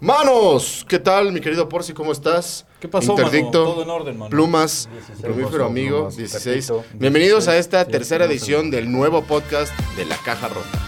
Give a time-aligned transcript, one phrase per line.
[0.00, 1.92] Manos, ¿qué tal, mi querido Porci?
[1.92, 2.64] ¿Cómo estás?
[2.78, 3.26] ¿Qué pasó, mano?
[3.26, 4.30] Interdicto, Todo en orden, mano.
[4.30, 6.68] Plumas, 16 Plumífero pasó, Amigo, plumas, 16.
[6.68, 10.78] repito, Bienvenidos a 16, esta tercera edición del nuevo podcast de La Caja Rota.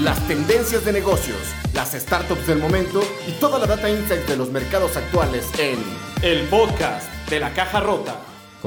[0.00, 1.36] Las tendencias de negocios,
[1.74, 5.78] las startups del momento y toda la data insight de los mercados actuales en
[6.22, 8.18] El podcast de la caja rota.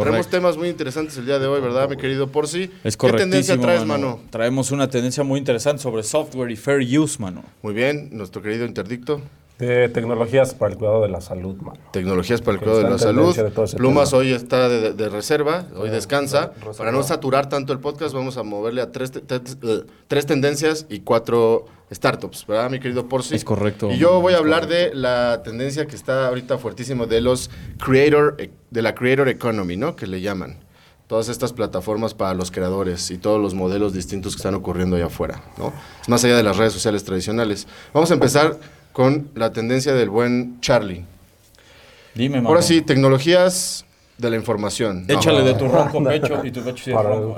[0.04, 2.70] Tenemos temas muy interesantes el día de hoy, ¿verdad, mi querido Porci?
[2.84, 4.20] Es ¿Qué tendencia traes, mano?
[4.30, 7.44] Traemos una tendencia muy interesante sobre software y fair use, mano.
[7.64, 9.22] Muy bien, nuestro querido Interdicto.
[9.60, 11.80] De tecnologías para el cuidado de la salud, mano.
[11.92, 13.36] Tecnologías para el cuidado de la salud.
[13.36, 14.20] de Plumas tema.
[14.20, 16.52] hoy está de, de reserva, hoy descansa.
[16.58, 16.74] reserva.
[16.78, 20.28] Para no saturar tanto el podcast, vamos a moverle a tres, te- te- eh, tres
[20.28, 23.34] tendencias y cuatro startups, ¿verdad, mi querido Porci?
[23.36, 27.22] Es correcto, Y yo voy a hablar de la tendencia que está ahorita fuertísimo de
[27.22, 27.50] los
[27.84, 29.96] creator, e- de la creator economy, ¿no?
[29.96, 30.60] Que le llaman.
[31.08, 35.06] Todas estas plataformas para los creadores y todos los modelos distintos que están ocurriendo allá
[35.06, 35.72] afuera, ¿no?
[36.02, 37.66] Es más allá de las redes sociales tradicionales.
[37.94, 38.58] Vamos a empezar
[38.98, 41.06] con la tendencia del buen Charlie.
[42.16, 42.50] Dime, mano.
[42.50, 43.86] Ahora sí, tecnologías
[44.18, 45.06] de la información.
[45.08, 45.14] No.
[45.14, 47.36] Échale de tu ronco pecho y tu pecho sí es Para, ronco.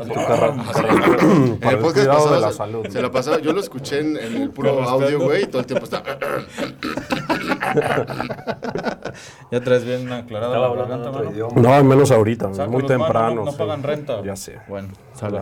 [1.62, 2.88] En el podcast pasado de la se- salud.
[2.88, 5.66] Se la pasaba, yo lo escuché en, en el puro audio, güey, y todo el
[5.68, 6.02] tiempo está.
[9.52, 11.32] Ya traes bien aclarada Estaba la garganta, mano.
[11.32, 11.62] idioma.
[11.62, 13.36] No, al menos ahorita, muy temprano.
[13.36, 13.58] No, no sí.
[13.58, 14.22] pagan renta.
[14.24, 14.60] Ya sé.
[14.70, 15.42] Bueno, sale.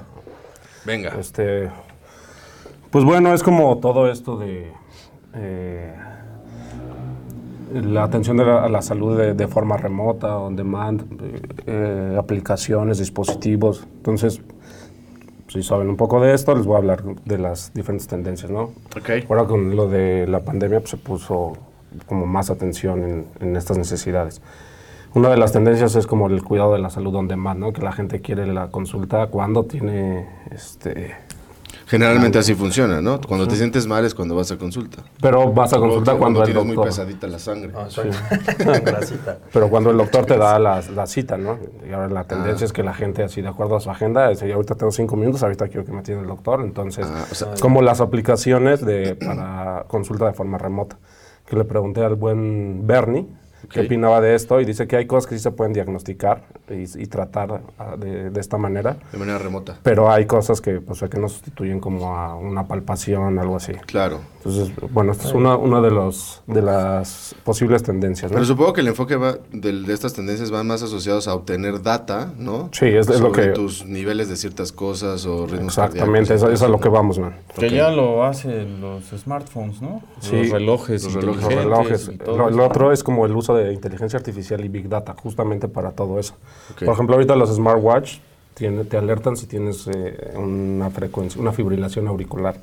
[0.83, 1.13] Venga.
[1.19, 1.69] Este,
[2.89, 4.71] pues bueno, es como todo esto de
[5.35, 5.95] eh,
[7.73, 11.03] la atención de la- a la salud de, de forma remota, on demand,
[11.65, 13.85] eh, aplicaciones, dispositivos.
[13.97, 14.41] Entonces,
[15.47, 18.71] si saben un poco de esto, les voy a hablar de las diferentes tendencias, ¿no?
[18.97, 19.09] Ok.
[19.29, 21.53] Ahora con lo de la pandemia pues, se puso
[22.05, 24.41] como más atención en, en estas necesidades.
[25.15, 27.71] Una de las tendencias es como el cuidado de la salud on demand, ¿no?
[27.73, 31.15] Que la gente quiere la consulta cuando tiene, este...
[31.87, 33.19] Generalmente así funciona, ¿no?
[33.21, 35.03] Cuando te sientes mal es cuando vas a consulta.
[35.21, 36.89] Pero vas a consulta O cuando el tienes muy doctor...
[36.91, 37.71] pesadita la sangre.
[37.75, 38.09] Ah, soy
[38.83, 39.37] grasita.
[39.53, 41.57] Pero cuando el doctor te da la, la cita, ¿no?
[41.89, 44.41] Y ahora la tendencia es que la gente, así de acuerdo a su agenda, es,
[44.43, 46.61] ahorita tengo cinco minutos, ahorita quiero que me atienda el doctor.
[46.61, 50.97] Entonces, Ah, o sea- como las aplicaciones de, para consulta de forma remota.
[51.45, 53.25] Que le pregunté al buen Bernie
[53.69, 53.85] qué Ok.
[53.87, 57.07] opinaba de esto y dice que hay cosas que sí se pueden diagnosticar y, y
[57.07, 57.61] tratar
[57.97, 58.97] de, de esta manera.
[59.11, 59.77] De manera remota.
[59.83, 63.73] Pero hay cosas que, pues, que no sustituyen como a una palpación, algo así.
[63.85, 64.19] Claro.
[64.37, 68.31] Entonces, bueno, esta es una, una de, los, de las posibles tendencias.
[68.31, 68.35] ¿no?
[68.35, 72.31] Pero supongo que el enfoque va de estas tendencias van más asociados a obtener data,
[72.37, 72.69] ¿no?
[72.71, 76.49] Sí, es- es lo Sobre que- tus niveles de ciertas cosas o ritmos Exactamente, eso
[76.49, 77.35] es a lo que vamos, man.
[77.57, 80.01] Que ya lo hacen los smartphones, ¿no?
[80.19, 80.35] Sí.
[80.37, 81.43] los relojes Los relojes.
[81.43, 82.09] Los inteligentes relojes.
[82.13, 85.67] y todo Lo, otro es como el uso de inteligencia artificial y big data, justamente
[85.67, 86.35] para todo eso.
[86.71, 86.83] Ok.
[86.85, 88.17] Por ejemplo, ahorita los smartwatch
[88.53, 92.55] tiene, te alertan si tienes eh, una frecuencia, una fibrilación auricular,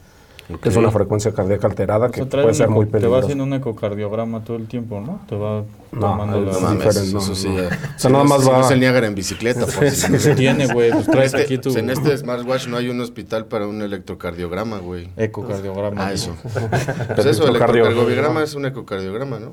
[0.61, 3.25] que es una frecuencia cardíaca alterada O sea, que puede ser muy Te va peligrosa.
[3.25, 5.23] haciendo un ecocardiograma todo el tiempo, ¿no?
[5.27, 5.63] Te va
[5.93, 6.53] No, tomando es la...
[6.53, 7.55] No Sí, mames, diferente, no, eso sí no.
[7.63, 7.67] ya.
[7.69, 9.89] O sea, Si nada no- más si va- no es el Niágara en bicicleta, por
[9.91, 10.91] si Se tiene, güey.
[10.93, 13.67] Pues En traes este, aquí tu pues en este smartwatch no hay un hospital para
[13.67, 15.09] un electrocardiograma, güey.
[15.17, 16.09] ecocardiograma.
[16.09, 16.37] Ah, eso.
[17.15, 19.53] pues eso, el electrocardio- electrocardiograma es un ecocardiograma, ¿no?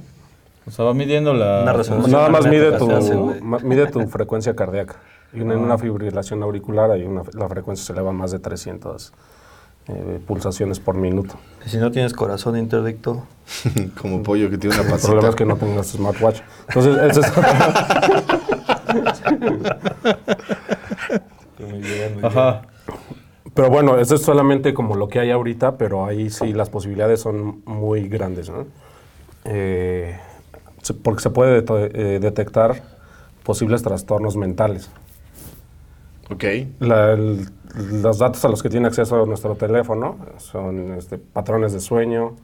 [0.68, 1.62] O sea, va midiendo la...
[1.64, 2.12] Una resolución.
[2.12, 3.16] Nada más mide tu, hace,
[3.64, 4.96] mide tu frecuencia cardíaca.
[5.34, 9.14] Y en una fibrilación auricular hay una, la frecuencia se eleva a más de 300
[9.88, 11.36] eh, pulsaciones por minuto.
[11.66, 13.24] Y si no tienes corazón interdicto,
[14.02, 15.08] Como pollo que tiene una El pasita.
[15.10, 16.42] problema es que no tengas smartwatch.
[16.68, 17.32] Entonces, ese es-
[22.24, 22.62] Ajá.
[23.54, 27.22] pero bueno, eso es solamente como lo que hay ahorita, pero ahí sí las posibilidades
[27.22, 28.66] son muy grandes, ¿no?
[29.46, 30.18] Eh,
[31.04, 32.82] porque se puede eh, detectar
[33.44, 34.90] posibles trastornos mentales.
[36.30, 36.44] Ok.
[36.80, 37.48] La- el-
[38.02, 42.36] los datos a los que tiene acceso nuestro teléfono son este, patrones de sueño,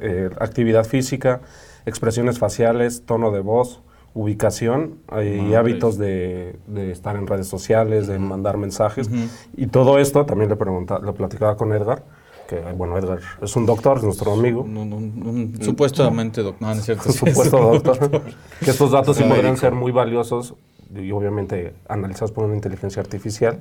[0.00, 1.40] eh, actividad física,
[1.84, 3.82] expresiones faciales, tono de voz,
[4.14, 9.10] ubicación y hábitos de, de estar en redes sociales, de mandar mensajes.
[9.56, 12.02] Y todo esto también le, preguntaba, le platicaba con Edgar,
[12.48, 14.62] que bueno, Edgar es un doctor, es nuestro amigo.
[14.62, 17.04] Un, un- un- supuestamente, doc- no, no es cierto.
[17.04, 18.22] Por sí, es supuesto, doctor.
[18.64, 20.54] Que estos datos sí podrían ser muy valiosos
[20.94, 23.60] y obviamente analizados por una inteligencia artificial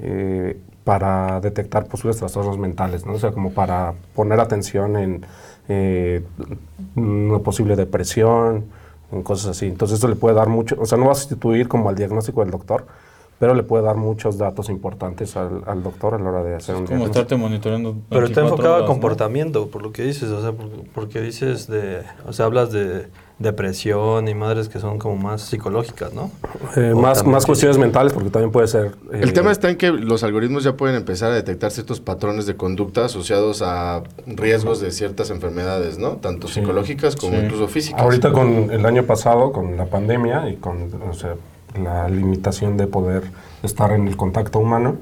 [0.00, 3.12] eh, para detectar posibles trastornos mentales, ¿no?
[3.12, 5.26] O sea, como para poner atención en
[5.68, 6.24] eh,
[6.96, 8.64] una posible depresión,
[9.12, 9.66] en cosas así.
[9.66, 12.40] Entonces eso le puede dar mucho, o sea, no va a sustituir como al diagnóstico
[12.40, 12.86] del doctor,
[13.38, 16.74] pero le puede dar muchos datos importantes al, al doctor a la hora de hacer
[16.74, 17.20] un como diagnóstico.
[17.20, 17.96] estarte monitoreando.
[18.08, 18.92] pero está 24 enfocado horas, a ¿no?
[18.92, 23.06] comportamiento, por lo que dices, o sea, porque, porque dices de, o sea, hablas de
[23.38, 26.30] depresión y madres que son como más psicológicas, ¿no?
[26.76, 28.96] Eh, más, más cuestiones mentales, porque también puede ser...
[29.12, 32.46] eh, El tema está en que los algoritmos ya pueden empezar a detectar ciertos patrones
[32.46, 36.16] de conducta asociados a riesgos de ciertas enfermedades, ¿no?
[36.16, 37.44] Tanto psicológicas como Sí.
[37.44, 38.02] incluso físicas.
[38.02, 41.34] Ahorita con el año pasado, con la pandemia y con o sea,
[41.74, 43.24] la limitación de poder
[43.62, 44.96] estar en el contacto humano,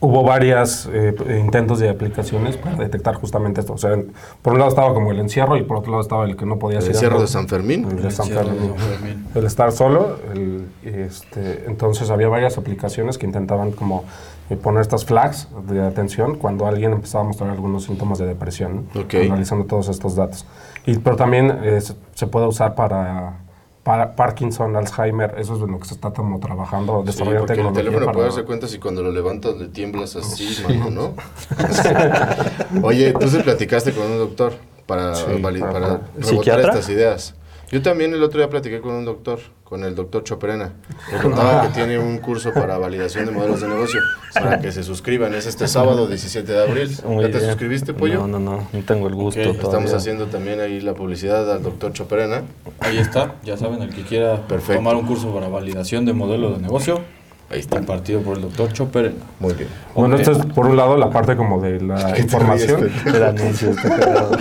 [0.00, 3.74] hubo varias eh, intentos de aplicaciones para detectar justamente esto.
[3.74, 3.96] O sea,
[4.42, 6.58] por un lado estaba como el encierro y por otro lado estaba el que no
[6.58, 7.86] podía El ser encierro de San Fermín.
[7.90, 8.78] El de San Encierro de Fermín.
[8.78, 9.26] San Fermín.
[9.34, 14.04] El estar solo, el, este, entonces había varias aplicaciones que intentaban como
[14.50, 18.86] eh, poner estas flags de atención cuando alguien empezaba a mostrar algunos síntomas de depresión,
[18.94, 19.00] ¿no?
[19.00, 19.14] Ok.
[19.14, 20.46] analizando todos estos datos.
[20.84, 23.40] Y, pero también eh, se, se puede usar para,
[23.86, 27.60] para Parkinson, Alzheimer, eso es de lo que se está como trabajando, Sí, desarrollar porque
[27.60, 31.14] el teléfono para- puede darse cuenta si cuando lo levantas le tiemblas así, mano, ¿no?
[32.82, 34.54] Oye, tú se platicaste con un doctor
[34.86, 37.34] para, Sí, para- para rebotar estas ideas.
[37.70, 40.72] Yo también el otro día platiqué con un doctor, con el doctor Choperena.
[41.12, 44.00] Me contaba que tiene un curso para validación de modelos de negocio,
[44.32, 45.34] para que se suscriban.
[45.34, 46.96] Es este sábado 17 de abril.
[47.04, 47.50] Muy ¿Ya te bien.
[47.50, 48.20] suscribiste, Pollo?
[48.20, 49.62] No, no, no, no tengo el gusto Ok, todavía.
[49.64, 52.42] Estamos haciendo también ahí la publicidad al doctor Choperena.
[52.78, 54.74] Ahí está, ya saben, el que quiera Perfecto.
[54.74, 57.00] tomar un curso para validación de modelo de negocio,
[57.50, 57.78] Ahí está.
[57.78, 59.12] impartido por el doctor Chopper.
[59.40, 59.68] Muy bien.
[59.94, 60.20] Bueno, Ok.
[60.20, 64.36] esto es por un lado la parte como de la información El anuncio está cagado.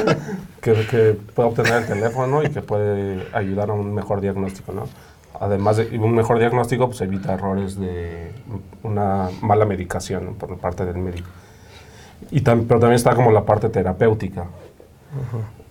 [0.73, 4.83] Que, que puede obtener el teléfono y que puede ayudar a un mejor diagnóstico, ¿no?
[5.39, 8.31] Además de un mejor diagnóstico, pues evita errores de
[8.83, 11.27] una mala medicación por parte del médico.
[12.31, 14.45] Y tam- pero también está como la parte terapéutica.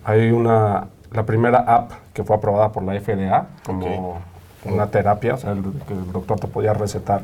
[0.04, 4.18] Hay una, la primera app que fue aprobada por la FDA como
[4.66, 7.22] una terapia, o sea, el, que el doctor te podía recetar.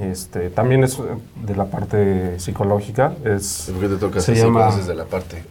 [0.00, 1.02] Este, también es eh,
[1.44, 5.04] de la parte psicológica, es ¿Por qué te tocas Se llama- cuando haces de la
[5.04, 5.42] parte?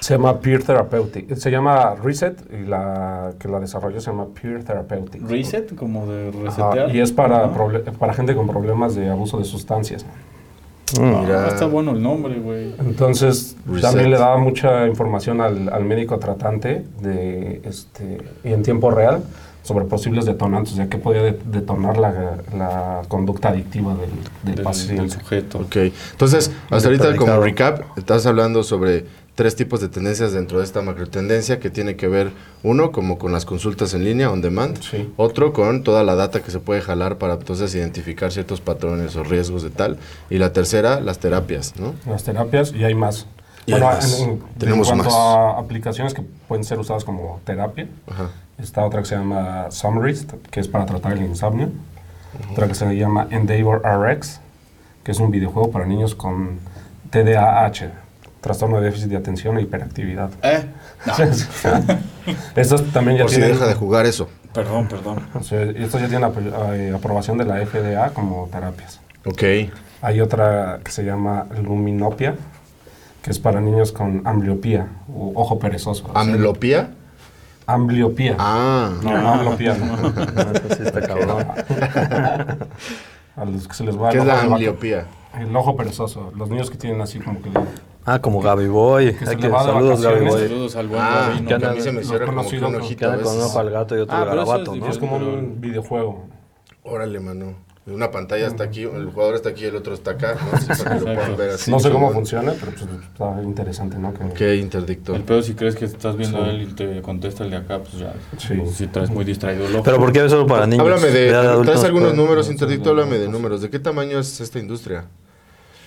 [0.00, 1.34] Se llama Peer Therapeutic.
[1.36, 5.28] Se llama Reset y la que la desarrolló se llama Peer Therapeutic.
[5.28, 6.38] Reset, como de Ajá,
[6.72, 6.94] resetear.
[6.96, 7.50] y es para,
[7.98, 10.04] para gente con problemas de abuso de sustancias.
[11.00, 11.48] Ah, Mira.
[11.48, 12.74] está bueno el nombre, güey.
[12.78, 13.82] Entonces, Reset.
[13.82, 19.22] también le daba mucha información al, al médico tratante de, este, y en tiempo real
[19.64, 24.10] sobre posibles detonantes, ya que podía de- detonar la, la conducta adictiva del,
[24.44, 25.00] del Del, paciente.
[25.02, 25.58] del sujeto.
[25.58, 25.76] Ok,
[26.12, 30.80] entonces, hasta ahorita como recap, estás hablando sobre tres tipos de tendencias dentro de esta
[30.80, 32.30] macrotendencia que tiene que ver,
[32.62, 35.10] uno, como con las consultas en línea, on demand, Sí.
[35.16, 39.24] otro, con toda la data que se puede jalar para entonces identificar ciertos patrones o
[39.24, 39.98] riesgos de tal,
[40.30, 41.94] y la tercera, las terapias, ¿no?
[42.06, 43.26] las terapias y hay más.
[43.66, 44.20] Y hay bueno, más.
[44.20, 45.14] en, en- Tenemos en cuanto más.
[45.18, 48.30] a aplicaciones que pueden ser usadas como terapia, Ajá.
[48.58, 51.68] Está otra que se llama Summaries, que es para tratar el insomnio.
[52.52, 54.40] Otra que se llama Endeavor RX,
[55.04, 56.58] que es un videojuego para niños con
[57.10, 57.90] TDAH,
[58.40, 60.30] trastorno de déficit de atención e hiperactividad.
[60.42, 60.64] Eh,
[61.06, 61.14] no,
[62.56, 64.28] Estos también ya Por si tienen, deja de jugar eso.
[64.52, 65.20] perdón, perdón.
[65.34, 69.00] o sea, estos ya tienen apro- eh, aprobación de la FDA como terapias.
[69.26, 69.42] Ok,
[70.02, 72.34] Hay otra que se llama Luminopia,
[73.22, 76.04] que es para niños con ambliopía, o ojo perezoso.
[76.08, 76.90] o sea, ¿amblopía?
[77.66, 78.36] Ambliopía.
[78.38, 79.74] Ah, No, no ambliopía.
[79.76, 79.96] no.
[79.96, 81.46] No, eso sí está cabrón.
[83.36, 85.06] A los que se les va ¿qué el es la ambliopía?
[85.38, 86.32] El ojo perezoso.
[86.36, 87.50] Los niños que tienen así como que...
[88.06, 89.14] Ah, como Gaby Boy.
[89.14, 90.26] Que Hay le que- saludos, Gaby.
[90.26, 90.40] Boy.
[90.42, 91.48] Saludos al buen Ah, Gabino.
[91.48, 93.42] que a mí se me cierra como que conocido un ojito con un veces.
[93.42, 94.86] ojo al gato y otro Ah, al garabato, es ¿no?
[94.88, 96.26] Es como un videojuego.
[96.84, 97.54] Órale, mano.
[97.86, 100.58] Una pantalla está aquí, el jugador está aquí, el otro está acá, ¿no?
[100.58, 101.70] Sí, para que lo puedan ver así.
[101.70, 104.14] no sé cómo funciona, pero pues, está interesante, ¿no?
[104.14, 105.14] Que- Qué interdicto.
[105.14, 106.44] El pedo si crees que estás viendo Sí.
[106.44, 108.14] a él y te contesta el de acá, pues ya.
[108.38, 108.58] Sí.
[108.72, 109.84] Si traes muy distraído el ojo.
[109.84, 110.82] Pero ¿por qué solo para niños?
[110.82, 113.60] Háblame de, adultos traes algunos pueden- números, interdicto, háblame de números.
[113.60, 115.04] ¿De qué tamaño es esta industria?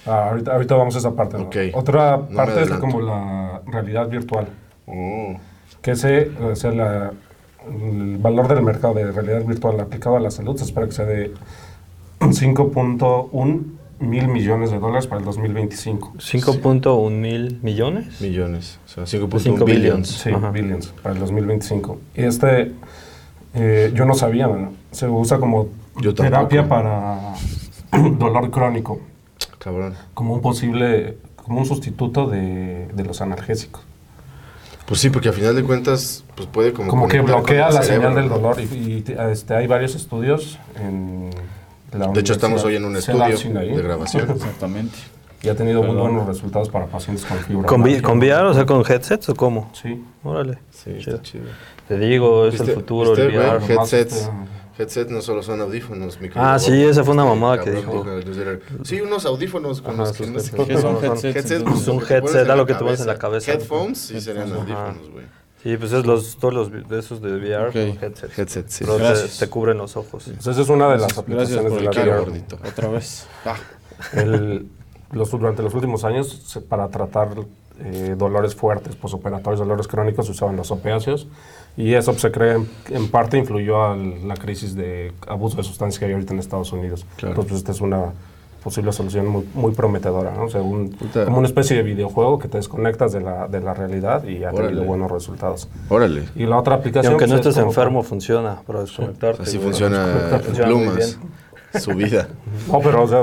[0.06, 1.38] Ah, ahorita, ahorita vamos a esa parte.
[1.40, 1.46] ¿no?
[1.46, 1.56] Ok.
[1.74, 4.48] Otra parte es como la realidad virtual.
[4.86, 5.36] Oh,
[5.82, 7.12] Que ese, o sea, la-
[7.68, 11.06] el valor del mercado de realidad virtual aplicado a la salud se espera que sea
[11.06, 11.34] de
[12.20, 13.64] 5.1
[14.00, 16.14] mil millones de dólares para el 2025.
[16.18, 18.22] 5.1 mil millones.
[18.22, 18.80] millones.
[18.86, 20.08] O sea, 5.1 Cinco billions.
[20.08, 20.52] Sí, Ajá.
[20.52, 22.00] billions para el 2025.
[22.16, 22.74] Y este,
[23.54, 24.72] eh, yo no sabía, ¿no?
[24.92, 25.68] se usa como
[26.02, 27.34] Yo terapia para
[28.18, 29.00] dolor crónico,
[29.60, 29.94] Cabrón.
[30.14, 33.82] como un posible, como un sustituto de, de los analgésicos.
[34.86, 36.88] Pues sí, porque a final de cuentas, pues puede como...
[36.90, 38.58] Como que bloquea la cerebro, señal del dolor.
[38.62, 41.30] Y, y te- este, hay varios estudios en
[41.92, 44.30] De hecho, estamos hoy en un estudio de grabación.
[44.36, 44.98] Exactamente.
[45.44, 47.68] Y ha tenido muy buenos resultados para pacientes con fibra.
[47.68, 49.70] ¿Con, vi- con VR, o sea, con headsets o cómo?
[49.74, 50.04] Sí.
[50.24, 50.58] Órale.
[50.72, 51.16] Sí, Chido.
[51.18, 51.46] está chido.
[51.88, 53.66] Te digo, es el ¿Viste- futuro, viste, el VR.
[53.74, 54.14] Headsets.
[54.16, 54.32] este,
[54.80, 58.06] Headset no solo son audífonos, mi Ah, sí, esa fue una Este mamada que dijo.
[58.84, 60.68] Sí, unos audífonos con los que no sé headphones.
[60.68, 61.88] ¿Qué son headsets?
[61.88, 63.54] Un headset, algo que te pones en la cabeza.
[63.54, 65.26] Headphones sí serían audífonos, güey.
[65.70, 67.74] Sí, pues es los, todos los de esos de VR Ok.
[67.74, 68.40] son headsets.
[68.40, 68.86] Headset, sí.
[68.86, 69.38] Pero te, Gracias.
[69.40, 70.24] te cubren los ojos.
[70.26, 72.20] Pues esa es una de las aplicaciones de la VR.
[72.20, 72.58] gordito.
[72.66, 73.28] Otra vez.
[74.14, 74.70] El-
[75.12, 77.30] los, durante los últimos años, se- para tratar
[77.80, 81.28] eh, dolores fuertes, posoperatorios, dolores crónicos, se usaban los opiáceos.
[81.76, 85.64] Y eso pues, se cree en, en parte influyó a la crisis de abuso de
[85.64, 87.06] sustancias que hay ahorita en Estados Unidos.
[87.18, 87.34] Claro.
[87.34, 88.14] Entonces, pues, esta es una
[88.64, 90.46] posible solución muy, muy prometedora, ¿no?
[90.46, 90.96] O sea, un-
[91.26, 94.50] como una especie de videojuego que te desconectas de la, de la realidad y ha
[94.52, 94.68] Órale.
[94.70, 95.70] tenido buenos resultados.
[95.90, 96.24] Órale.
[96.36, 97.14] Y la otra Y aplicación...
[97.14, 99.44] aunque no pues, es estés como enfermo, funciona para desconectarte.
[99.44, 101.18] Así funciona Plumas.
[101.80, 102.28] Su vida.
[102.72, 103.22] No, pero o sea,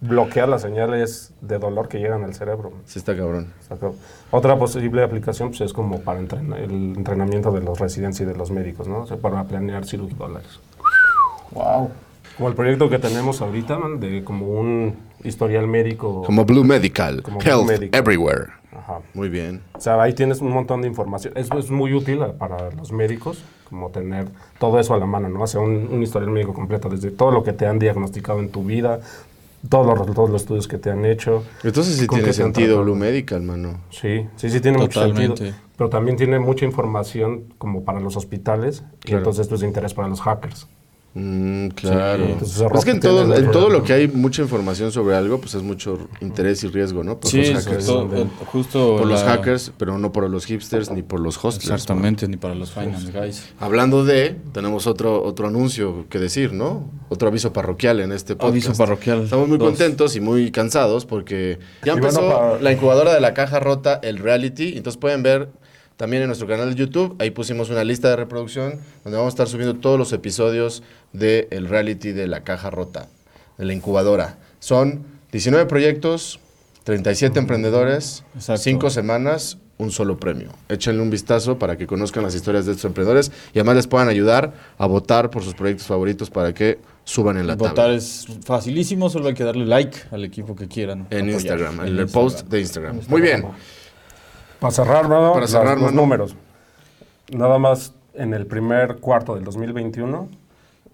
[0.00, 2.72] bloquea las señales de dolor que llegan al cerebro.
[2.86, 3.52] Sí está cabrón.
[3.62, 3.94] Exacto.
[4.30, 8.34] Otra posible aplicación pues, es como para entrena- el entrenamiento de los residentes y de
[8.34, 9.00] los médicos, ¿no?
[9.00, 10.60] O sea, para planear cirugías dólares.
[11.52, 11.90] Wow.
[12.36, 16.22] Como el proyecto que tenemos ahorita, man, de como un historial médico.
[16.22, 17.22] Como Blue Medical.
[17.22, 18.00] Como Blue Health Medical.
[18.00, 18.46] Everywhere.
[18.76, 18.98] Ajá.
[19.14, 19.62] Muy bien.
[19.74, 21.32] O sea, ahí tienes un montón de información.
[21.36, 24.26] Eso es muy útil a- para los médicos, como tener
[24.58, 25.42] todo eso a la mano, ¿no?
[25.42, 28.50] O sea, un, un historial médico completo, desde todo lo que te han diagnosticado en
[28.50, 29.00] tu vida,
[29.68, 31.44] todos los resultados los estudios que te han hecho.
[31.62, 32.82] Entonces sí tiene sentido.
[32.82, 33.78] Blue Medical, mano.
[33.90, 35.36] Sí, sí, sí tiene mucho Totalmente.
[35.36, 35.58] sentido.
[35.78, 39.18] Pero también tiene mucha información como para los hospitales y Claro.
[39.18, 40.68] entonces esto es de interés para los hackers.
[41.16, 42.24] Mm, claro.
[42.26, 45.14] Sí, entonces, Pues es que en todo, en todo lo que hay mucha información sobre
[45.14, 47.20] algo, pues es mucho interés y riesgo, ¿no?
[47.20, 47.88] Por Sí, los es hackers.
[47.88, 48.96] eh, justo.
[48.98, 51.68] Por los hackers, pero no por los hipsters ni por los hostlers.
[51.68, 51.74] ¿no?
[51.76, 53.44] Exactamente, ni para los finance guys.
[53.60, 56.90] Hablando de, tenemos otro, otro anuncio que decir, ¿no?
[57.08, 58.50] Otro aviso parroquial en este podcast.
[58.52, 59.22] Aviso parroquial.
[59.22, 59.68] Estamos muy Dos.
[59.68, 64.00] contentos y muy cansados porque ya bueno, empezó para- la incubadora de la caja rota,
[64.02, 64.76] el reality.
[64.76, 65.48] Entonces pueden ver
[65.96, 67.16] también en nuestro canal de YouTube.
[67.18, 70.82] Ahí pusimos una lista de reproducción donde vamos a estar subiendo todos los episodios
[71.12, 73.08] del el reality de la caja rota,
[73.58, 74.38] de la incubadora.
[74.58, 76.40] Son 19 proyectos,
[76.84, 78.62] 37 emprendedores, Exacto.
[78.62, 80.50] 5 semanas, un solo premio.
[80.68, 84.08] Échenle un vistazo para que conozcan las historias de estos emprendedores y además les puedan
[84.08, 87.94] ayudar a votar por sus proyectos favoritos para que suban en la Votar tabla.
[87.96, 91.06] es facilísimo, solo hay que darle like al equipo que quieran.
[91.10, 91.28] En apoyar.
[91.32, 93.00] Instagram, en En el post de Instagram.
[93.08, 93.44] Muy bien.
[94.64, 95.28] Para cerrar, ¿no?
[95.32, 96.00] Para Las- cerrar, los mano.
[96.00, 96.36] números.
[97.30, 100.26] Nada más en el primer cuarto del 2021,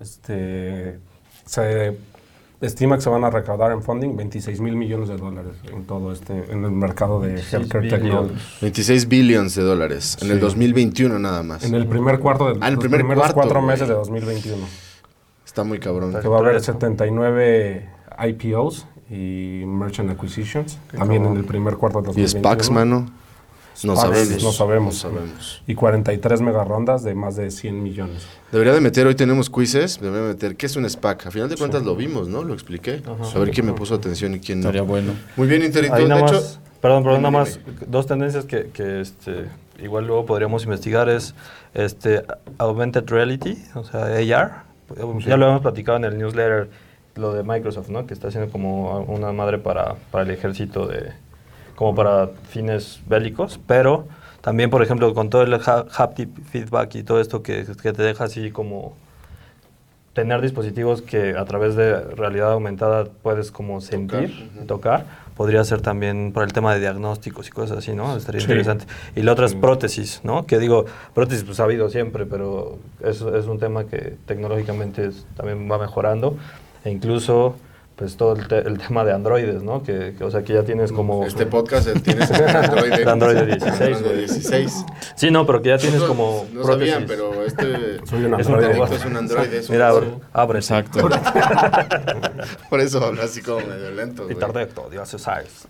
[0.00, 0.98] este,
[1.46, 1.96] se
[2.60, 6.10] estima que se van a recaudar en funding 26 mil millones de dólares en todo
[6.12, 8.02] este, en el mercado de healthcare billions.
[8.02, 8.34] technology.
[8.60, 10.40] 26 billones de dólares en el Sí.
[10.40, 11.62] 2021 nada más.
[11.62, 13.94] En el primer cuarto de Ah, en el los primer primeros cuarto, cuatro meses de
[13.94, 14.64] 2021.
[15.46, 16.12] Está muy cabrón.
[16.20, 22.10] Que va a haber 79 IPOs y Merchant Acquisitions, también en el primer cuarto de
[22.10, 22.40] ¿Y 2021.
[22.40, 23.06] SPACs, mano?
[23.84, 24.42] No sabemos.
[24.42, 24.94] No sabemos.
[24.94, 25.62] No sabemos.
[25.66, 28.26] Y 43 mega rondas de más de 100 millones.
[28.52, 31.26] Debería de meter, hoy tenemos quizzes, debería de meter, ¿qué es un SPAC?
[31.26, 32.42] A final de cuentas lo vimos, ¿no?
[32.42, 33.02] Lo expliqué.
[33.06, 34.68] A ver quién me puso atención y quién no.
[34.68, 35.12] Estaría bueno.
[35.36, 35.94] Muy bien, Interito.
[35.96, 39.46] De hecho, más, perdón, perdón, nada más dos tendencias que, que, este,
[39.82, 41.34] igual luego podríamos investigar es
[41.74, 42.22] este
[42.58, 44.64] Augmented Reality, o sea, AR.
[45.20, 46.68] Ya lo hemos platicado en el newsletter,
[47.14, 48.06] lo de Microsoft, ¿no?
[48.06, 51.12] Que está haciendo como una madre para, para el ejército de,
[51.80, 54.04] como para fines bélicos, pero
[54.42, 58.02] también, por ejemplo, con todo el ha- haptic feedback y todo esto que, que te
[58.02, 58.94] deja así como
[60.12, 65.06] tener dispositivos que a través de realidad aumentada puedes como sentir, tocar,
[65.38, 68.14] podría ser también para el tema de diagnósticos y cosas así, ¿no?
[68.14, 68.44] Estaría Sí.
[68.44, 68.84] interesante.
[69.16, 70.44] Y la otra es prótesis, ¿no?
[70.44, 70.84] Que digo,
[71.14, 75.78] prótesis pues ha habido siempre, pero es, es un tema que tecnológicamente es- también va
[75.78, 76.36] mejorando.
[76.84, 77.54] E incluso,
[78.00, 79.82] pues todo el, te- el tema de androides, ¿no?
[79.82, 81.26] Que, que, o sea, que ya tienes como...
[81.26, 83.36] este podcast tienes Android, de 16, Android
[83.96, 84.16] de güey.
[84.20, 84.84] 16.
[85.16, 86.94] Sí, no, pero que ya tienes como No prótesis.
[86.94, 87.64] sabían, pero este...
[88.08, 88.72] Soy un Es un androide.
[88.72, 88.92] robot.
[88.92, 89.52] es un Android.
[89.52, 90.58] Es un Mira, abre, abre.
[90.60, 91.08] Exacto.
[92.70, 94.22] Por eso habla así como medio lento.
[94.24, 94.34] güey.
[94.34, 95.68] Pitardecto, Dios sabes.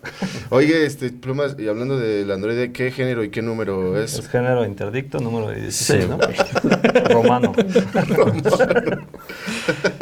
[0.51, 4.29] Oye, este, Plumas, y hablando del Android, ¿qué género y qué número Es es?
[4.29, 6.17] género interdicto, número de 16, ¿no?
[7.09, 7.51] Romano.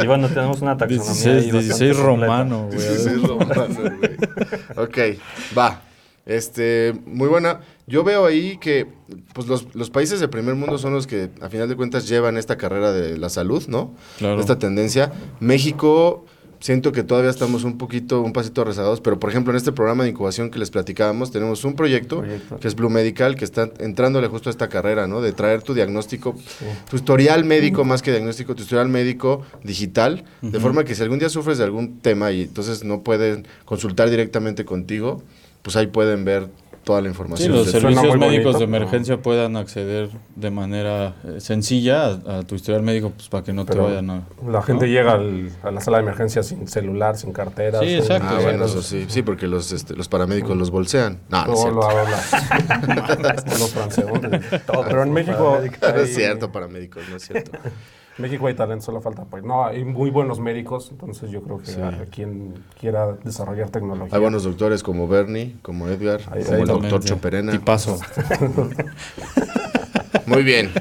[0.02, 2.04] y bueno, tenemos una taxonomía 16, ahí bastante 16 completa.
[2.22, 2.78] Romano, güey.
[2.78, 4.18] 16 romanos, güey.
[4.78, 4.98] Ok,
[5.58, 5.82] va.
[6.26, 7.62] Este, muy buena.
[7.88, 8.86] Yo veo ahí que
[9.34, 12.38] pues los, los países de primer mundo son los que a final de cuentas llevan
[12.38, 13.96] esta carrera de la salud, ¿no?
[14.20, 14.40] Claro.
[14.40, 15.12] Esta tendencia.
[15.40, 16.26] México,
[16.60, 20.04] siento que todavía estamos un poquito, un pasito rezagados, pero por ejemplo en este programa
[20.04, 22.60] de incubación que les platicábamos, tenemos un proyecto, Proyecto.
[22.60, 25.22] que es Blue Medical, que está entrándole justo a esta carrera, ¿no?
[25.22, 26.36] De traer tu diagnóstico,
[26.90, 31.20] tu historial médico más que diagnóstico, tu historial médico digital, de forma que si algún
[31.20, 35.24] día sufres de algún tema y entonces no pueden consultar directamente contigo,
[35.62, 36.48] pues ahí pueden ver
[36.90, 37.52] toda la Sí, información.
[37.52, 38.58] los de- Suena servicios médicos bonito.
[38.58, 43.44] de emergencia puedan acceder de manera eh, sencilla a, a tu historial médico pues, para
[43.44, 44.24] que no te vayan a...
[44.50, 47.80] La gente llega al- a la sala de emergencia sin celular, sin cartera.
[47.80, 50.72] Sí, sin- exacto, Ah, sí, bueno, eso sí, sí, porque los, este, los paramédicos los
[50.72, 51.20] bolsean.
[51.30, 51.72] No, no es No,
[52.90, 54.60] los.
[54.88, 57.52] Pero en México, No es cierto, paramédicos, no es cierto.
[58.20, 59.44] México hay talento, solo falta apoyo.
[59.44, 61.82] No, hay muy buenos médicos, entonces yo creo que Sí.
[61.82, 64.14] a quien quiera desarrollar tecnología.
[64.14, 67.04] Hay buenos doctores como Bernie, como Edgar, como el doctor.
[67.04, 67.52] Choperena.
[67.54, 67.98] Tipazo.
[70.26, 70.72] Muy bien.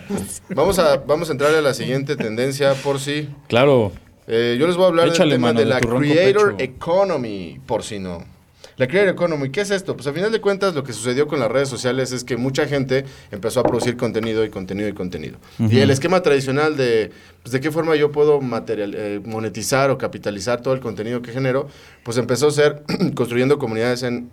[0.54, 3.28] Vamos a, vamos a entrarle a la siguiente tendencia por si.
[3.48, 3.92] Claro.
[4.26, 6.72] Eh, yo les voy a hablar Échale, del tema mano, de la Creator pecho.
[6.74, 8.24] Economy, por si no.
[8.78, 9.96] La Creator Economy, ¿qué es esto?
[9.96, 12.66] Pues a final de cuentas lo que sucedió con las redes sociales es que mucha
[12.66, 15.38] gente empezó a producir contenido y contenido y contenido.
[15.58, 17.10] Y el esquema tradicional de,
[17.42, 21.32] pues, de qué forma yo puedo material, eh, monetizar o capitalizar todo el contenido que
[21.32, 21.68] genero,
[22.04, 22.84] pues empezó a ser
[23.16, 24.30] construyendo comunidades en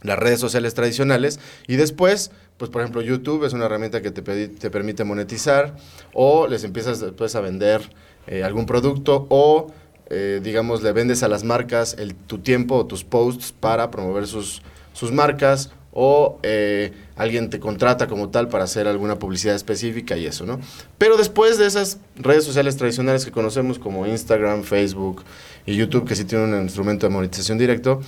[0.00, 4.48] las redes sociales tradicionales y después, pues por ejemplo YouTube es una herramienta que te,
[4.48, 5.76] te permite monetizar
[6.14, 7.90] o les empiezas después a vender
[8.26, 9.72] eh, algún producto o
[10.14, 14.26] eh, digamos le vendes a las marcas el, tu tiempo o tus posts para promover
[14.26, 14.60] sus,
[14.92, 20.26] sus marcas o eh, alguien te contrata como tal para hacer alguna publicidad específica y
[20.26, 20.60] eso, ¿no?
[20.98, 25.24] Pero después de esas redes sociales tradicionales que conocemos como Instagram, Facebook
[25.64, 28.02] y YouTube, que sí tienen un instrumento de monetización directo,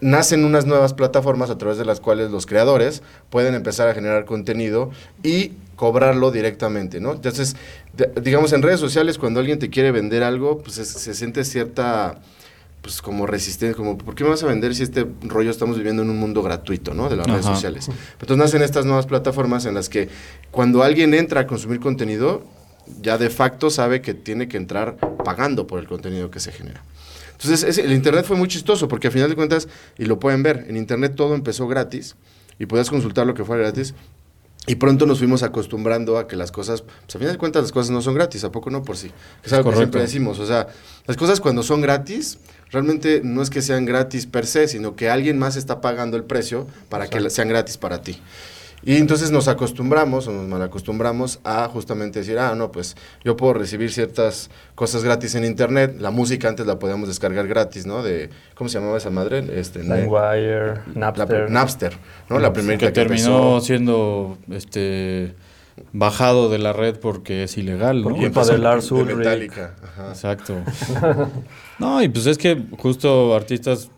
[0.00, 4.24] nacen unas nuevas plataformas a través de las cuales los creadores pueden empezar a generar
[4.24, 4.90] contenido
[5.22, 7.12] y cobrarlo directamente, ¿no?
[7.12, 7.56] Entonces,
[7.96, 11.44] de- digamos, en redes sociales, cuando alguien te quiere vender algo, pues es- se siente
[11.44, 12.20] cierta,
[12.82, 16.02] pues como resistencia, como, ¿por qué me vas a vender si este rollo estamos viviendo
[16.02, 17.08] en un mundo gratuito, ¿no?
[17.08, 17.88] De las redes sociales.
[18.12, 20.08] Entonces nacen estas nuevas plataformas en las que
[20.50, 22.42] cuando alguien entra a consumir contenido,
[23.02, 26.82] ya de facto sabe que tiene que entrar pagando por el contenido que se genera.
[27.32, 29.66] Entonces, el Internet fue muy chistoso porque a final de cuentas,
[29.96, 32.16] y lo pueden ver, en Internet todo empezó gratis
[32.58, 33.94] y podías consultar lo que fuera gratis.
[34.66, 37.72] Y pronto nos fuimos acostumbrando a que las cosas, pues a final de cuentas las
[37.72, 38.82] cosas no son gratis, ¿a poco no?
[38.82, 39.10] Por sí.
[39.42, 40.68] Es algo que siempre decimos, o sea,
[41.06, 42.38] las cosas cuando son gratis,
[42.70, 46.24] realmente no es que sean gratis per se, sino que alguien más está pagando el
[46.24, 48.20] precio para que sean gratis para ti.
[48.82, 53.54] Y entonces nos acostumbramos o nos malacostumbramos a justamente decir, ah, no, pues yo puedo
[53.54, 55.96] recibir ciertas cosas gratis en internet.
[55.98, 58.02] La música antes la podíamos descargar gratis, ¿no?
[58.02, 59.44] De, ¿cómo se llamaba esa madre?
[59.54, 59.96] Este, la
[60.94, 61.50] Napster.
[61.50, 61.92] Napster,
[62.28, 62.38] ¿no?
[62.38, 63.60] La primerita que que, terminó empezó.
[63.60, 65.34] siendo este
[65.92, 68.10] bajado de la red porque es ilegal, ¿no?
[68.10, 69.16] Por culpa de Lars de Ulrich.
[69.16, 70.08] Metallica, ajá.
[70.08, 70.56] Exacto.
[71.80, 73.90] No, y pues es que justo artistas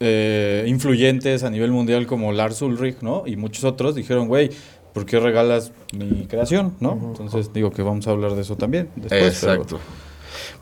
[0.00, 3.24] eh, influyentes a nivel mundial como Lars Ulrich, ¿no?
[3.26, 4.50] Y muchos otros dijeron, güey,
[4.94, 7.14] ¿por qué regalas mi creación, no?
[7.18, 9.38] Entonces digo que vamos a hablar de eso también después.
[9.40, 9.80] pero- Exacto.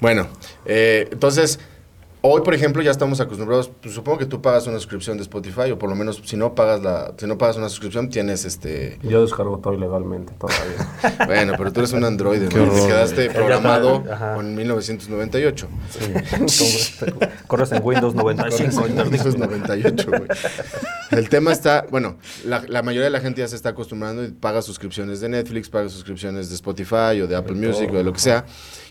[0.01, 0.29] Bueno,
[0.67, 1.59] eh, entonces,
[2.21, 5.71] hoy, por ejemplo, ya estamos acostumbrados, pues, supongo que tú pagas una suscripción de Spotify,
[5.71, 8.99] o por lo menos si no pagas la, si no pagas una suscripción, tienes este.
[9.03, 11.27] Yo descargo todo ilegalmente todavía.
[11.27, 12.73] Bueno, pero tú eres un androide, ¿no?
[12.73, 14.03] Te quedaste programado
[14.35, 15.69] con 1998.
[17.47, 18.83] Corres en Windows 95.
[18.83, 20.23] Windows 98, güey.
[21.11, 24.29] El tema está, bueno, la, la mayoría de la gente ya se está acostumbrando y
[24.29, 28.13] paga suscripciones de Netflix, paga suscripciones de Spotify o de Apple Music o de lo
[28.13, 28.45] que sea.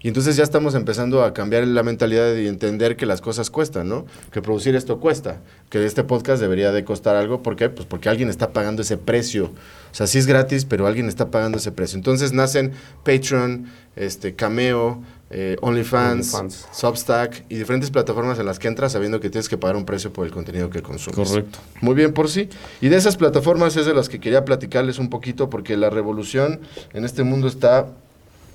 [0.07, 3.89] Y entonces ya estamos empezando a cambiar la mentalidad y entender que las cosas cuestan,
[3.89, 4.05] ¿no?
[4.31, 7.43] Que producir esto cuesta, que este podcast debería de costar algo.
[7.43, 7.67] ¿Por qué?
[7.67, 9.47] Pues porque alguien está pagando ese precio.
[9.47, 11.97] O sea, sí es gratis, pero alguien está pagando ese precio.
[11.97, 12.71] Entonces nacen
[13.03, 13.65] Patreon,
[13.97, 16.67] este, Cameo, eh, OnlyFans, OnlyFans.
[16.71, 20.13] Substack y diferentes plataformas en las que entras sabiendo que tienes que pagar un precio
[20.13, 21.27] por el contenido que consumes.
[21.27, 21.59] Correcto.
[21.81, 22.47] Muy bien por sí.
[22.79, 26.61] Y de esas plataformas es de las que quería platicarles un poquito porque la revolución
[26.93, 27.87] en este mundo está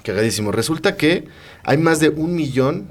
[0.03, 0.53] cagadísimo.
[0.53, 1.25] Resulta que
[1.65, 2.89] hay más de un millón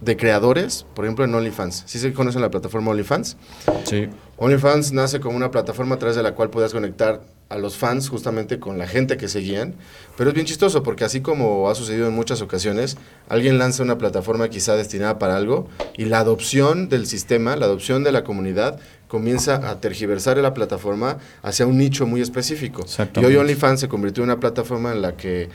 [0.00, 1.84] de creadores, por ejemplo en OnlyFans.
[1.86, 3.36] ¿Sí se conocen la plataforma OnlyFans?
[3.84, 4.08] Sí.
[4.36, 8.08] OnlyFans nace como una plataforma a través de la cual puedas conectar a los fans
[8.08, 9.76] justamente con la gente que seguían.
[10.16, 12.96] Pero es bien chistoso porque así como ha sucedido en muchas ocasiones,
[13.28, 18.02] alguien lanza una plataforma quizá destinada para algo y la adopción del sistema, la adopción
[18.02, 22.84] de la comunidad comienza a tergiversar la plataforma hacia un nicho muy específico.
[23.20, 25.50] Y hoy OnlyFans se convirtió en una plataforma en la que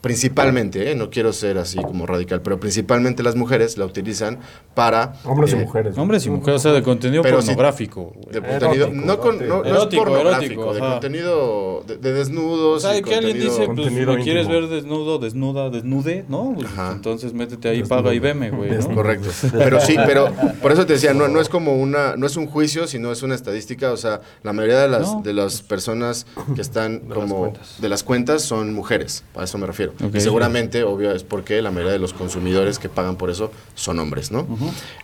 [0.00, 0.94] principalmente, ¿eh?
[0.94, 4.38] no quiero ser así como radical, pero principalmente las mujeres la utilizan
[4.74, 5.14] para...
[5.24, 5.98] Hombres y eh, mujeres.
[5.98, 8.12] Hombres y mujeres, o sea, de contenido Pero pornográfico.
[8.30, 12.12] de contenido, Erótico, no, con, no, no es erótico, pornográfico, erótico, de contenido de, de
[12.12, 12.82] O desnudos.
[12.82, 16.24] sea, y que alguien dice, pues, ¿me quieres ver desnudo, desnuda, desnude?
[16.28, 16.52] ¿No?
[16.54, 16.92] Pues, Ajá.
[16.92, 18.94] entonces métete ahí, paga y veme, güey, ¿no?
[18.94, 19.28] Correcto.
[19.52, 20.32] Pero sí, pero
[20.62, 23.22] por eso te decía, no, no es como una, no es un juicio, sino es
[23.22, 23.92] una estadística.
[23.92, 25.22] O sea, la mayoría de las, No.
[25.22, 29.24] de las personas que están como de las cuentas son mujeres.
[29.34, 29.87] A eso me refiero.
[30.14, 33.98] Y seguramente, obvio, es porque la mayoría de los consumidores que pagan por eso son
[33.98, 34.46] hombres, ¿no?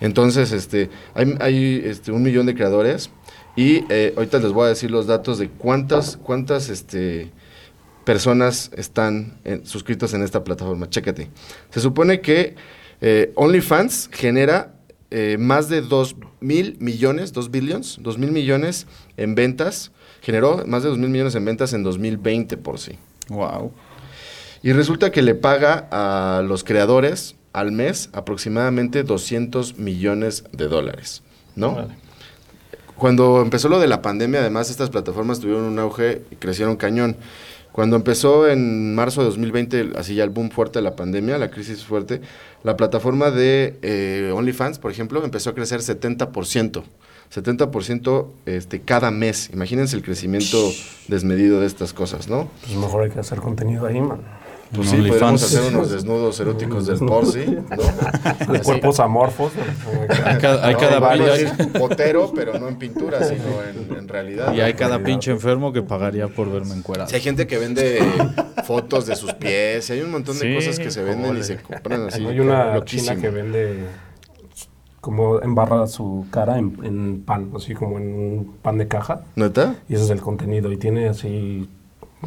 [0.01, 3.11] Entonces, este, hay, hay este, un millón de creadores
[3.57, 7.31] Y eh, ahorita les voy a decir los datos de cuántas, cuántas este,
[8.05, 10.88] personas están en- suscritos en esta plataforma.
[10.90, 11.31] Chécate.
[11.70, 12.57] Se supone que
[13.01, 14.75] eh, OnlyFans genera
[15.11, 19.92] eh, más de 2 mil millones, 2 billions, 2 mil millones en ventas.
[20.20, 22.99] Generó más de 2 mil millones en ventas en 2020 por sí.
[23.29, 23.73] Wow.
[24.64, 31.22] Y resulta que le paga a los creadores al mes aproximadamente 200 millones de dólares,
[31.55, 31.87] ¿no?
[32.96, 37.18] Cuando empezó lo de la pandemia, además, estas plataformas tuvieron un auge y crecieron cañón.
[37.72, 41.50] Cuando empezó en marzo de 2020, así ya el boom fuerte de la pandemia, la
[41.50, 42.22] crisis fuerte,
[42.62, 46.83] la plataforma de eh, OnlyFans, por ejemplo, empezó a crecer 70%.
[47.35, 49.50] 70% este, cada mes.
[49.53, 50.57] Imagínense el crecimiento
[51.09, 52.48] desmedido de estas cosas, ¿no?
[52.62, 54.22] Pues mejor hay que hacer contenido ahí, man.
[54.75, 58.53] Pues Un sí, podríamos hacer unos desnudos eróticos del Porci, ¿no?
[58.53, 59.53] De cuerpos amorfos.
[60.25, 64.53] Hay cada, hay No, cada decir potero, pero no en pintura, sino en, en realidad.
[64.55, 67.09] y hay cada pinche enfermo que pagaría por verme encuerado.
[67.09, 68.01] Si hay gente que vende
[68.65, 71.57] fotos de sus pies, hay un montón de Sí, cosas que se venden y se
[71.59, 72.27] compran así.
[72.27, 73.13] Hay una loquísimo.
[73.13, 73.85] china que vende
[75.01, 79.21] como embarra su cara en, en pan, así como en un pan de caja.
[79.37, 79.77] ¿Neta?
[79.89, 80.73] Y ese es el contenido.
[80.73, 81.69] Y tiene así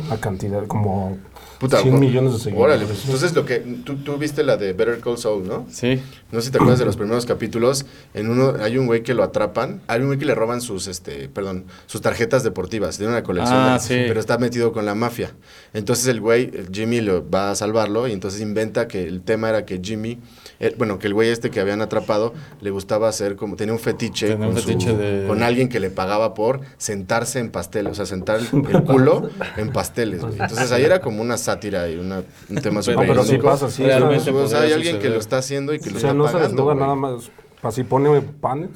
[0.05, 1.17] una cantidad, como
[1.59, 2.63] Puta, 100 o- millones de seguidores.
[2.75, 5.65] Órale, pues, entonces lo que tú, tú viste la de Better Call Saul, ¿no?
[5.71, 5.99] Sí.
[6.31, 7.85] No sé si te acuerdas de los primeros capítulos.
[8.13, 9.81] En uno hay un güey que lo atrapan.
[9.87, 12.97] Hay un güey que le roban sus, este, perdón, sus tarjetas deportivas.
[12.97, 13.95] Tiene una colección, Ah, de- sí.
[14.07, 15.31] pero está metido con la mafia.
[15.73, 19.49] Entonces el güey, el Jimmy, lo va a salvarlo y entonces inventa que el tema
[19.49, 20.19] era que Jimmy,
[20.59, 23.79] eh, bueno, que el güey este que habían atrapado le gustaba hacer como tenía un
[23.79, 27.49] fetiche, Tenía un con, su- fetiche de- con alguien que le pagaba por sentarse en
[27.49, 30.21] pasteles, o sea, sentar el, el culo en pasteles.
[30.21, 30.33] güey.
[30.33, 33.69] Entonces ahí era como una sátira y una- un tema súper No, pero sí pasa,
[33.69, 33.83] sí.
[33.83, 36.17] Realmente O sea, hay alguien que lo está haciendo y que lo O sea, está
[36.17, 37.31] no se desnuda nada más.
[37.63, 38.69] Así pone panes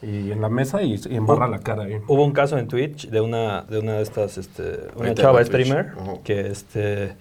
[0.00, 1.96] y en la mesa y, y embarra la cara ahí.
[2.08, 5.92] Hubo un caso en Twitch de una de una de estas este una chava streamer
[6.24, 7.14] que este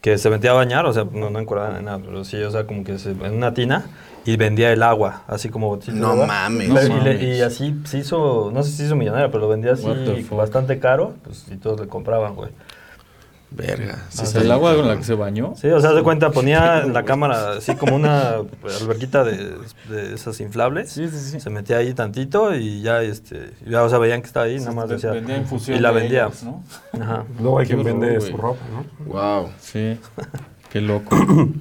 [0.00, 2.66] que se metía a bañar, o sea, no no encuadrada nada, pero sí, o sea,
[2.68, 3.86] como que se, en una tina
[4.24, 6.68] y vendía el agua, así como No mames.
[6.68, 7.22] Y- No y, le- mames.
[7.22, 9.86] y así se hizo, no sé si se hizo millonaria, pero lo vendía así
[10.30, 12.50] bastante caro, pues y todos le compraban, güey.
[13.50, 14.06] Verga.
[14.10, 15.54] sí sea, el agua con la que se bañó.
[15.56, 18.36] Sí, o sea, de cuenta, ponía en la cámara así como una
[18.80, 19.54] alberquita de,
[19.88, 20.90] de esas inflables.
[20.90, 21.40] Sí, sí, sí.
[21.40, 24.72] Se metía ahí tantito y ya, este, ya, o sea, veían que estaba ahí, nada
[24.72, 25.12] más decía.
[25.12, 26.26] vendía infusión y la vendía.
[26.26, 26.62] ellos, ¿no?
[27.00, 27.24] Ajá.
[27.40, 29.06] Luego hay quien vende su ropa, ¿no?
[29.06, 29.50] Wow.
[29.58, 29.98] Sí.
[30.70, 31.16] Qué loco.
[31.16, 31.54] Bueno,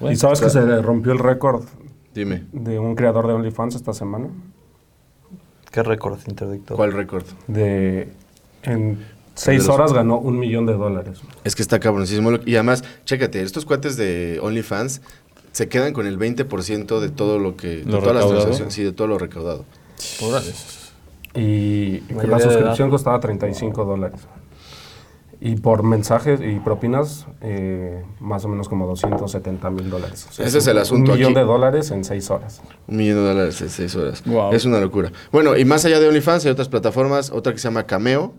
[0.12, 1.64] ¿Y sabes que se le rompió el récord
[2.14, 4.28] Dime, de un creador de OnlyFans esta semana?
[5.70, 6.74] ¿Qué récord interdicto?
[6.74, 7.24] ¿cuál récord?
[7.46, 8.08] De
[8.62, 8.98] en
[9.38, 11.20] seis los- horas ganó un millón de dólares.
[11.44, 12.32] Es que está cabroncísimo.
[12.44, 15.00] Y además, chécate, estos cuates de OnlyFans
[15.52, 17.68] se quedan con el 20% de todo lo que...
[17.78, 18.28] De ¿Lo todas las recaudado?
[18.40, 19.64] transacciones, sí, de todo lo recaudado.
[20.22, 20.52] órale.
[21.34, 24.20] Y la suscripción costaba 35 dólares.
[25.40, 30.26] Y por mensajes y propinas, eh, más o menos como 270 mil dólares.
[30.28, 31.40] O sea, Ese es el asunto Un millón aquí.
[31.40, 32.60] de dólares en seis horas.
[32.88, 34.24] Un millón de dólares en seis horas.
[34.26, 34.52] Wow.
[34.52, 35.12] Es una locura.
[35.30, 38.34] Bueno, y más allá de OnlyFans hay otras plataformas, otra que se llama Cameo.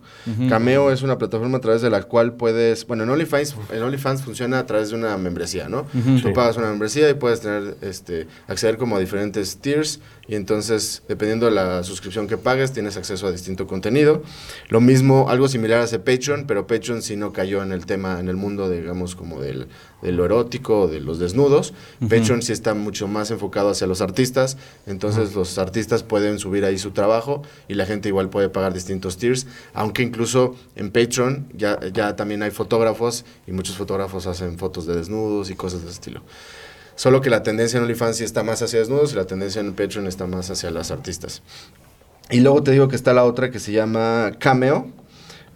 [0.50, 4.22] Cameo es una plataforma a través de la cual puedes, bueno, en OnlyFans, en OnlyFans
[4.22, 5.84] funciona a través de una membresía, ¿no?
[5.94, 6.32] Tú Sí.
[6.36, 11.48] pagas una membresía y puedes tener, este, acceder como a diferentes tiers y entonces, dependiendo
[11.48, 14.22] de la suscripción que pagues, tienes acceso a distinto contenido.
[14.68, 18.30] Lo mismo, algo similar hace Patreon, pero Patreon sí no cayó en el tema, en
[18.30, 19.70] el mundo, digamos, como del,
[20.04, 21.74] de lo erótico, de los desnudos.
[22.00, 26.78] Patreon sí está mucho más enfocado hacia los artistas, entonces los artistas pueden subir ahí
[26.78, 31.80] su trabajo y la gente igual puede pagar distintos tiers, aunque incluso en Patreon ya,
[31.92, 35.96] ya también hay fotógrafos y muchos fotógrafos hacen fotos de desnudos y cosas de ese
[35.96, 36.22] estilo.
[37.00, 39.74] Solo que la tendencia en OnlyFans sí está más hacia desnudos y la tendencia en
[39.74, 41.42] Patreon está más hacia las artistas.
[42.30, 44.92] Y luego te digo que está la otra que se llama Cameo.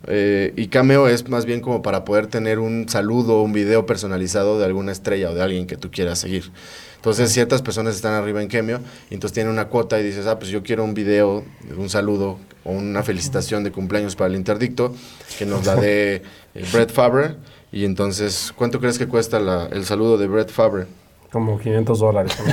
[0.08, 4.58] eh, y Cameo es más bien como para poder tener un saludo, un video personalizado
[4.58, 6.50] de alguna estrella o de alguien que tú quieras seguir.
[6.96, 8.80] Entonces ciertas personas están arriba en Cameo
[9.10, 11.44] y entonces tienen una cuota y dices, ah, pues yo quiero un video,
[11.78, 14.96] un saludo o una felicitación de cumpleaños para el interdicto
[15.38, 16.24] que nos la dé
[16.56, 17.36] eh, Brett Favre.
[17.74, 20.88] Y entonces, ¿cuánto crees que cuesta el saludo de Brett Favre?
[21.34, 22.38] Como 500 dólares.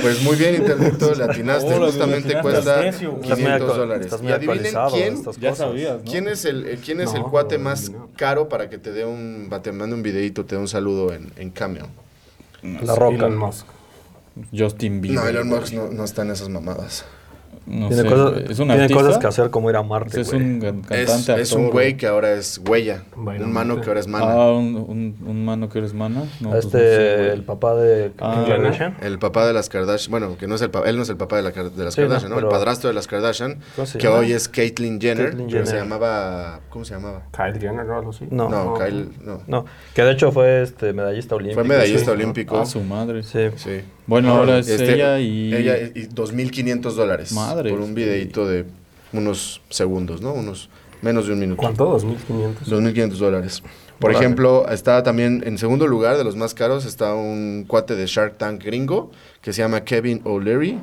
[0.00, 1.76] Pues muy bien, Interdicto, le atinaste.
[1.76, 3.22] Justamente le atinaste cuesta al precio, güey.
[3.24, 4.14] Estás muy 500 actua- dólares.
[4.22, 6.04] Y adivinen quién, Ya sabías, ¿no?
[6.10, 8.08] quién es el, eh, quién es el cuate no, más no.
[8.16, 11.32] caro para que te dé un, te mande un videito, te dé un saludo en,
[11.36, 11.88] en Cameo.
[12.62, 13.16] La roca.
[13.16, 13.66] Elon Musk.
[14.56, 15.20] Justin Bieber.
[15.24, 15.48] No, Elon.
[15.48, 17.04] Musk no, no está en esas mamadas.
[17.68, 18.36] No tiene sé, cosas.
[18.50, 19.02] ¿Es un tiene artista?
[19.02, 21.96] cosas que hacer como ir a Marte, es un can- Es, cantante, es un güey
[21.96, 23.02] que ahora es huella.
[23.14, 24.26] Bueno, un mano que ahora es mana.
[24.32, 26.24] Ah, un, un, un mano que eres mana.
[26.40, 28.96] No, pues este, no sé, el papá de Ah, Kim Kardashian.
[29.02, 31.16] El papá de las Kardashian, bueno, que no es el papá, él no es el
[31.16, 32.36] papá de, la de las Sí, no, Kardashian, ¿no?
[32.36, 34.18] pero- El padrastro de las Kardashian, ¿Cómo se que llama?
[34.20, 35.84] hoy es Caitlyn Jenner, Caitlyn pero se Jenner.
[35.88, 37.22] llamaba, ¿cómo se llamaba?
[37.32, 38.26] Kyle Jenner o algo así.
[38.30, 38.48] No.
[38.48, 39.42] No, Kyle, no.
[39.46, 41.60] No, que de hecho fue este medallista olímpico.
[41.60, 42.10] Fue medallista sí.
[42.10, 42.58] olímpico.
[42.58, 43.22] Ah, su madre.
[43.22, 43.48] Sí.
[43.56, 43.80] Sí.
[44.06, 45.52] Bueno, ahora es Este, ella y...
[45.54, 47.30] Ella y 2.500 dólares.
[47.32, 47.57] Madre.
[47.62, 48.64] Por un videito de
[49.12, 50.32] unos segundos, ¿no?
[50.32, 50.68] Unos
[51.02, 51.60] menos de un minuto.
[51.60, 51.98] ¿Cuánto?
[51.98, 52.64] ¿2.500?
[52.66, 53.62] 2.500 dólares.
[53.98, 54.24] Por Órale.
[54.24, 58.38] ejemplo, está también en segundo lugar de los más caros, está un cuate de Shark
[58.38, 59.10] Tank gringo
[59.42, 60.78] que se llama Kevin O'Leary.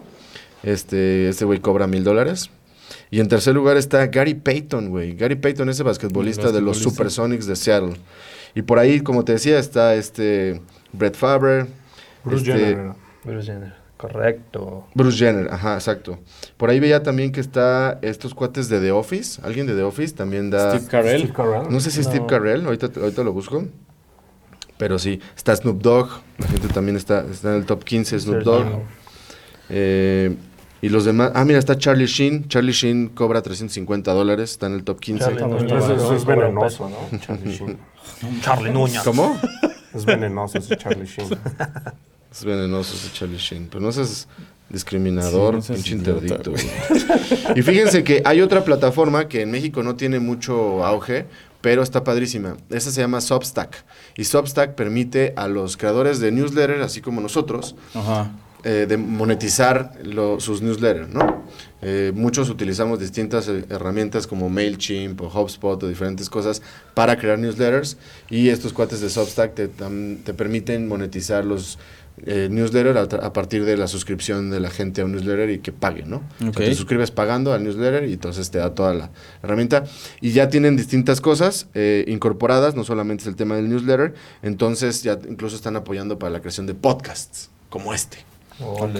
[0.64, 2.50] Este, este güey cobra mil dólares.
[3.12, 5.16] Y en tercer lugar está Gary Payton, güey.
[5.16, 6.78] Gary Payton es el basquetbolista de los.
[6.80, 7.94] Supersonics de Seattle.
[8.56, 10.62] Y por ahí, como te decía, está este
[10.92, 11.68] Brett Favre.
[12.24, 12.94] Bruce este, Jenner.
[13.24, 13.85] Bruce Jenner.
[14.08, 14.88] Correcto.
[14.94, 16.20] Bruce Jenner, ajá, exacto.
[16.58, 19.42] Por ahí veía también que está estos cuates de The Office.
[19.44, 20.72] Alguien de The Office también da...
[20.72, 21.20] Steve Carell.
[21.22, 21.70] Steve Carell.
[21.70, 22.28] No sé si Steve No.
[22.28, 23.66] Carell, ahorita, ahorita lo busco.
[24.78, 28.44] Pero sí, está Snoop Dogg, la gente también está, está en el top 15, Snoop.
[28.44, 28.66] Dogg.
[29.70, 30.36] Eh,
[30.82, 32.48] y los demás, ah, mira, está Charlie Sheen.
[32.48, 35.24] Charlie Sheen cobra 350 dólares, está en el top 15.
[35.24, 35.42] Charlie.
[35.42, 37.20] Entonces, No, no, eso no, es no, venenoso, ¿no?
[37.20, 37.78] Charlie Sheen.
[38.42, 39.02] Charlie Nuña.
[39.04, 39.40] ¿Cómo?
[39.94, 41.30] Es venenoso ese Charlie Sheen.
[42.38, 44.28] Es venenoso ese Charlie Sheen, pero no seas
[44.70, 46.52] discriminador, Sí, no pinche interdicto.
[47.56, 51.28] y fíjense que hay otra plataforma que en México no tiene mucho auge,
[51.62, 52.58] pero está padrísima.
[52.70, 53.86] Esta se llama Substack.
[54.18, 58.32] Y Substack permite a los creadores de newsletters, así como nosotros, Ajá.
[58.66, 61.46] Eh, de monetizar lo- sus newsletters, ¿no?
[61.82, 66.62] Eh, muchos utilizamos distintas eh, herramientas como MailChimp o HubSpot o diferentes cosas
[66.96, 67.98] para crear newsletters
[68.30, 71.78] y estos cuates de Substack te, te permiten monetizar los
[72.26, 75.72] eh, newsletters a, partir de la suscripción de la gente a un newsletter y que
[75.72, 76.24] pague, ¿no?
[76.40, 76.56] O sea, Ok.
[76.58, 79.12] te suscribes pagando al newsletter y entonces te da toda la
[79.44, 79.84] herramienta
[80.22, 85.04] y ya tienen distintas cosas eh, incorporadas, no solamente es el tema del newsletter, entonces
[85.04, 88.18] ya incluso están apoyando para la creación de podcasts como este.
[88.62, 89.00] Ok.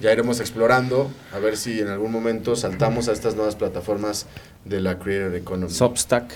[0.00, 4.26] Ya iremos explorando a ver si en algún momento saltamos a estas nuevas plataformas
[4.64, 5.72] de la Creator Economy.
[5.72, 6.32] Substack.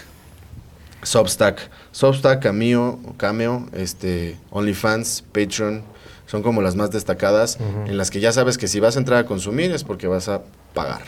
[1.02, 5.82] Substack, Substack, Cameo, Cameo, este, OnlyFans, Patreon,
[6.26, 9.18] son como las más destacadas en las que ya sabes que si vas a entrar
[9.18, 10.42] a consumir es porque vas a
[10.74, 11.02] pagar.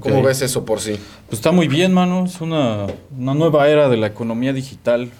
[0.00, 0.98] ¿Cómo ves eso por sí?
[1.28, 2.24] Pues está muy bien, mano.
[2.26, 5.10] Es una, una nueva era de la economía digital.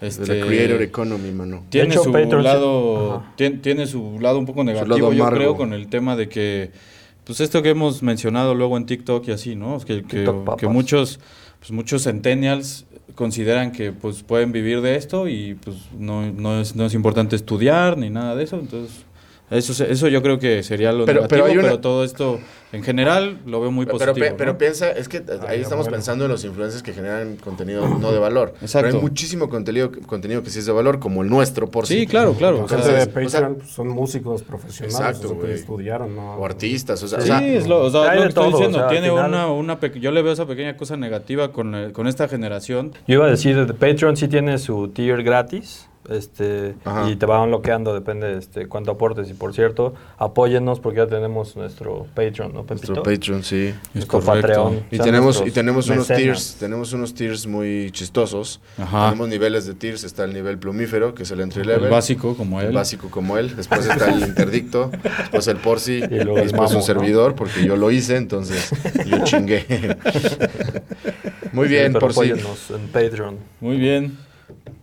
[0.00, 1.64] Este, De la Creator Economy, mano.
[1.68, 5.72] Tiene hecho, su Patreon lado, tiene su lado un poco negativo, lado yo creo, con
[5.72, 6.70] el tema de que,
[7.24, 9.78] pues esto que hemos mencionado luego en TikTok y así, ¿no?
[9.80, 11.20] Que, que muchos,
[11.58, 16.74] pues muchos centennials consideran que pues pueden vivir de esto y pues no, no, es,
[16.74, 19.04] no es importante estudiar ni nada de eso, entonces
[19.50, 22.38] eso, se- eso yo creo que sería lo Pero- negativo, pero pero, todo esto
[22.72, 24.24] en general lo veo muy Pero, positivo.
[24.24, 24.36] pe- ¿no?
[24.36, 28.12] pero piensa, es que ahí Ay, estamos pensando en los influencers que generan contenido no
[28.12, 28.54] de valor.
[28.62, 28.86] Exacto.
[28.86, 32.06] Pero hay muchísimo contenido, contenido que sí es de valor, como el nuestro, por Sí,
[32.06, 32.58] claro, claro.
[32.58, 35.54] La o sea, de o sea- Patreon pues, son músicos profesionales, Exacto, o sea, que
[35.54, 36.34] estudiaron, ¿no?
[36.36, 38.78] O artistas, o sea, o Sí, sea, es lo, o sea, lo que estoy diciendo.
[38.78, 41.50] o sea, al tiene final- una, una pe- yo le veo esa pequeña cosa negativa
[41.50, 42.92] con, el- con esta generación.
[43.08, 45.88] Yo iba a decir, de Patreon sí tiene su tier gratis.
[46.10, 47.08] Este, Ajá.
[47.08, 49.30] y te va bloqueando, depende este, cuánto aportes.
[49.30, 52.92] Y por cierto, apóyennos porque ya tenemos nuestro Patreon, ¿no, Pepito?
[52.94, 53.66] nuestro Patreon, sí.
[53.94, 54.20] Es Nuestro.
[54.20, 54.80] Patreon.
[54.90, 58.60] Y tenemos, y tenemos unos tiers, tenemos unos tiers muy chistosos.
[58.76, 59.06] Ajá.
[59.10, 61.90] Tenemos niveles de tiers, está el nivel plumífero, que es el entry El level.
[61.90, 62.72] básico, como el él.
[62.74, 63.54] básico como él.
[63.56, 67.76] Después está el interdicto, después el porci, y, luego el después un servidor, porque yo
[67.76, 68.70] lo hice, entonces
[69.06, 69.64] yo chingué.
[71.52, 72.30] Muy Sí, bien, pero porci.
[72.30, 73.36] apóyennos en Patreon.
[73.60, 74.18] Muy bien.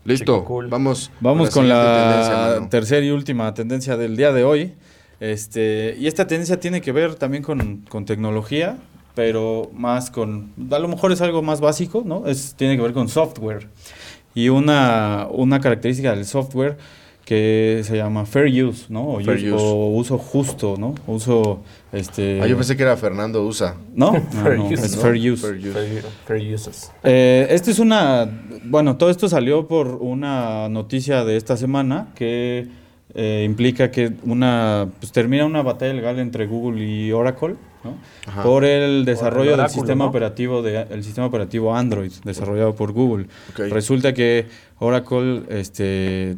[0.08, 0.68] Listo, cool.
[0.68, 1.12] vamos.
[1.20, 4.74] Vamos con la tercera y última tendencia del día de hoy.
[5.20, 8.78] Este, y esta tendencia tiene que ver también con, con tecnología,
[9.16, 12.28] pero más con, a lo mejor es algo más básico, ¿no?
[12.28, 13.68] Es, tiene que ver con software.
[14.36, 16.78] Y una, una característica del software
[17.26, 19.06] que se llama fair use, ¿no?
[19.08, 19.64] O, Fair use- use.
[19.66, 20.94] o uso justo, ¿no?
[21.08, 21.62] Uso,
[21.98, 22.42] este...
[22.42, 23.76] Ah, yo pensé que era Fernando USA.
[23.94, 24.14] ¿No?
[24.16, 25.02] Ah, Fair no, use, es ¿no?
[25.02, 25.48] fair use.
[25.48, 25.72] Fair use.
[25.72, 26.92] Fair, fair uses.
[27.04, 28.30] Eh, este es una,
[28.66, 32.68] bueno, todo esto salió por una noticia de esta semana que
[33.16, 38.44] eh, implica que una, pues termina una batalla legal entre Google y Oracle, ¿no?
[38.44, 40.10] Por el desarrollo del oráculo, sistema ¿no?
[40.10, 43.28] operativo de el sistema operativo Android desarrollado por Google.
[43.56, 44.48] Resulta que
[44.80, 46.38] Oracle, este,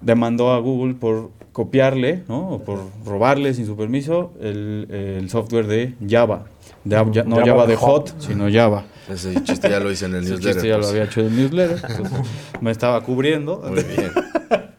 [0.00, 2.48] demandó a Google por copiarle, ¿no?
[2.50, 6.46] O por robarle sin su permiso el, el software de Java.
[6.84, 8.20] De- ya- no Java Java de hot, hot.
[8.20, 8.84] sino Java.
[9.08, 10.52] Ese chiste ya lo hice en el Ese newsletter.
[10.54, 10.90] chiste ya lo pues.
[10.90, 11.78] había hecho en el newsletter.
[11.90, 12.18] entonces
[12.60, 13.62] me estaba cubriendo.
[13.68, 14.10] Muy bien.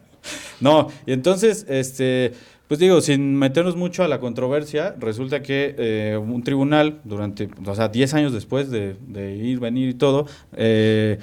[0.60, 2.32] No, y entonces, este,
[2.68, 7.74] Pues digo, sin meternos mucho a la controversia, resulta que eh, un tribunal, durante, o
[7.74, 11.18] sea, 10 años después de, de ir, venir y todo, eh,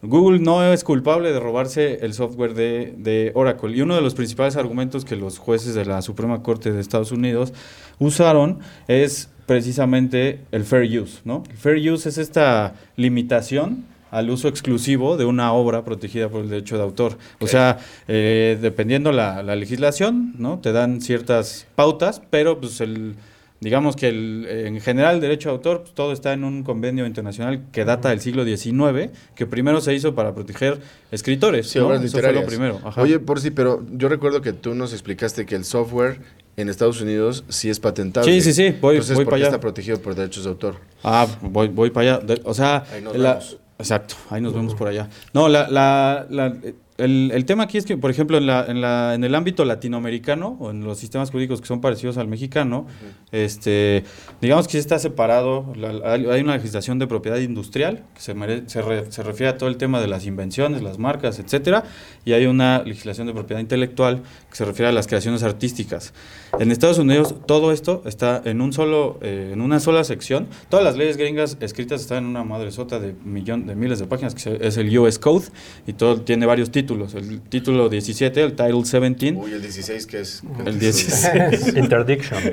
[0.00, 3.76] Google no es culpable de robarse el software de, de Oracle.
[3.76, 7.10] Y uno de los principales argumentos que los jueces de la Suprema Corte de Estados
[7.10, 7.52] Unidos
[7.98, 11.42] usaron es precisamente el fair use, ¿no?
[11.50, 16.48] El fair use es esta limitación al uso exclusivo de una obra protegida por el
[16.48, 17.18] derecho de autor.
[17.40, 20.60] O sea, eh, dependiendo la, la legislación, ¿no?
[20.60, 23.16] Te dan ciertas pautas, pero pues el
[23.60, 27.06] digamos que el, en general el derecho de autor pues, todo está en un convenio
[27.06, 30.78] internacional que data del siglo XIX, que primero se hizo para proteger
[31.10, 31.68] escritores.
[31.68, 31.86] Sí, ¿no?
[31.86, 32.80] obras Eso fue lo primero.
[32.84, 33.02] Ajá.
[33.02, 36.20] Oye, por sí, pero yo recuerdo que tú nos explicaste que el software
[36.56, 38.30] en Estados Unidos sí es patentable.
[38.32, 39.50] Sí, sí, sí, voy- Entonces, voy ¿por para qué allá.
[39.56, 40.76] está protegido por derechos de autor?
[41.04, 42.40] Ah, voy, voy para allá.
[42.44, 43.58] O sea, Ahí nos la- vemos.
[43.78, 45.08] exacto, ahí nos vemos por allá.
[45.32, 46.56] No, la, la, la-
[46.98, 49.64] el, el tema aquí es que, por ejemplo, en, la, en, la, en el ámbito
[49.64, 52.86] latinoamericano o en los sistemas jurídicos que son parecidos al mexicano,
[53.32, 54.04] este,
[54.40, 55.72] digamos que sí está separado.
[55.76, 59.58] la- hay una legislación de propiedad industrial que se, mere- se, re- se refiere a
[59.58, 61.84] todo el tema de las invenciones, las marcas, etcétera,
[62.24, 66.12] y hay una legislación de propiedad intelectual que se refiere a las creaciones artísticas.
[66.58, 70.48] En Estados Unidos todo esto está en un solo, eh, en una sola sección.
[70.68, 74.06] Todas las leyes gringas escritas están en una madre sota de millón, de miles de
[74.06, 75.46] páginas que es el US Code
[75.86, 76.87] y todo tiene varios títulos.
[76.94, 80.42] El título 17, el Title 17, Uy, el 16 que es...
[80.64, 82.42] el 16, Interdiction.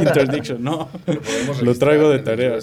[0.00, 0.88] Interdiction, no.
[1.04, 2.58] podemos Lo traigo de tarea.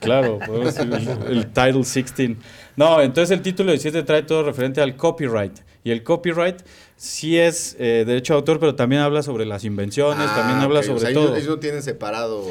[0.00, 2.36] Claro, podemos decir el, el Title 16.
[2.76, 5.58] No, entonces el título 17 trae todo referente al copyright.
[5.84, 6.56] Y el copyright
[6.96, 10.80] sí es eh, derecho de autor, pero también habla sobre las invenciones, también Ah, habla
[10.80, 11.36] ok, o sobre sea, ellos- todo.
[11.36, 12.44] Ellos no tienen separado...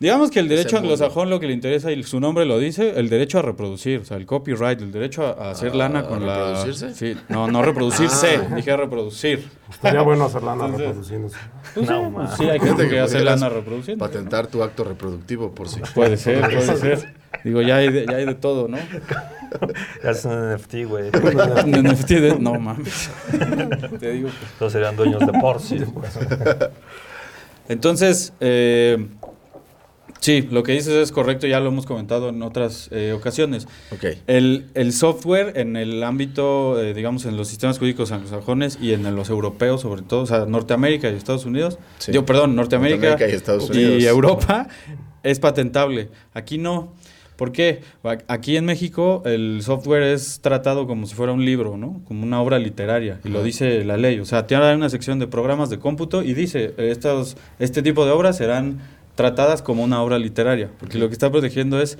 [0.00, 3.08] Digamos que el derecho anglosajón lo que le interesa, y su nombre lo dice, el
[3.08, 6.24] derecho a reproducir, o sea, el copyright, el derecho a, a hacer ¿A lana con
[6.24, 6.36] la...
[6.54, 6.94] reproducirse?
[6.94, 8.54] Sí, no, no reproducirse, Ah.
[8.54, 9.48] dije reproducir.
[9.68, 11.36] Estaría bueno hacer lana Entonces- reproduciéndose.
[11.74, 12.36] Pues sí, No, pues ma.
[12.36, 14.04] sí, hay gente que hace lana reproduciendo.
[14.04, 15.80] Patentar tu acto reproductivo por si...
[15.94, 17.14] Puede ser, puede ser.
[17.42, 18.78] Digo, ya hay de, ya hay de todo, ¿no?
[20.04, 21.04] Ya es un NFT, güey.
[21.64, 23.10] Un NFT de- No mames.
[24.00, 24.28] Te digo.
[24.60, 25.84] Todos serían dueños de Porsche.
[27.68, 29.06] Entonces, eh,
[30.20, 33.66] sí, lo que dices es correcto, ya lo hemos comentado en otras eh, ocasiones.
[33.92, 34.04] Ok.
[34.26, 39.14] El, el software en el ámbito, eh, digamos, en los sistemas jurídicos anglosajones y en
[39.14, 42.12] los europeos, sobre todo, o sea, Norteamérica y Estados Unidos, Sí.
[42.12, 44.02] yo, perdón, Norteamérica, Norteamérica y Estados Unidos.
[44.02, 44.68] y Europa,
[45.22, 46.08] es patentable.
[46.34, 46.94] Aquí no.
[47.36, 47.82] ¿Por qué?
[48.26, 52.00] Aquí en México el software es tratado como si fuera un libro, ¿no?
[52.04, 54.18] Como una obra literaria, y lo dice la ley.
[54.18, 58.10] O sea, tiene una sección de programas de cómputo y dice, estos, este tipo de
[58.10, 58.78] obras serán
[59.18, 61.98] tratadas como una obra literaria, porque lo que está protegiendo es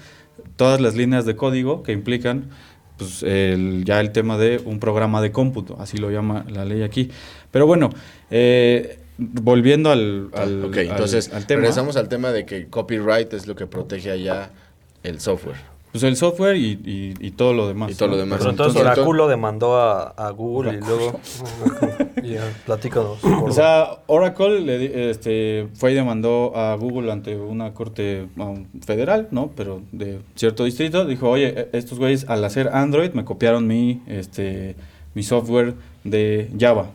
[0.54, 2.48] todas las líneas de código que implican
[2.96, 6.82] pues, el- ya el tema de un programa de cómputo, así lo llama la ley
[6.84, 7.10] aquí.
[7.50, 7.90] Pero bueno,
[8.30, 11.60] eh, volviendo al, al, ok, al- entonces al tema.
[11.62, 14.50] regresamos al tema de que copyright es lo que protege allá
[15.02, 15.56] el software.
[15.92, 17.90] Pues el software y, y- y todo lo demás.
[17.90, 18.14] Y todo ¿no?
[18.16, 18.38] lo demás.
[18.38, 21.18] Pero entonces Entonces- Oráculo demandó a, a Google y luego...
[22.22, 23.18] Ya, platícanos.
[23.20, 28.26] por O sea, Oracle le di- este, fue y demandó a Google ante una corte
[28.36, 29.50] um, federal, ¿no?
[29.56, 31.04] Pero de cierto distrito.
[31.06, 34.74] Dijo, oye, e- estos güeyes al hacer Android me copiaron mi, este,
[35.14, 35.74] mi software
[36.04, 36.90] de Java.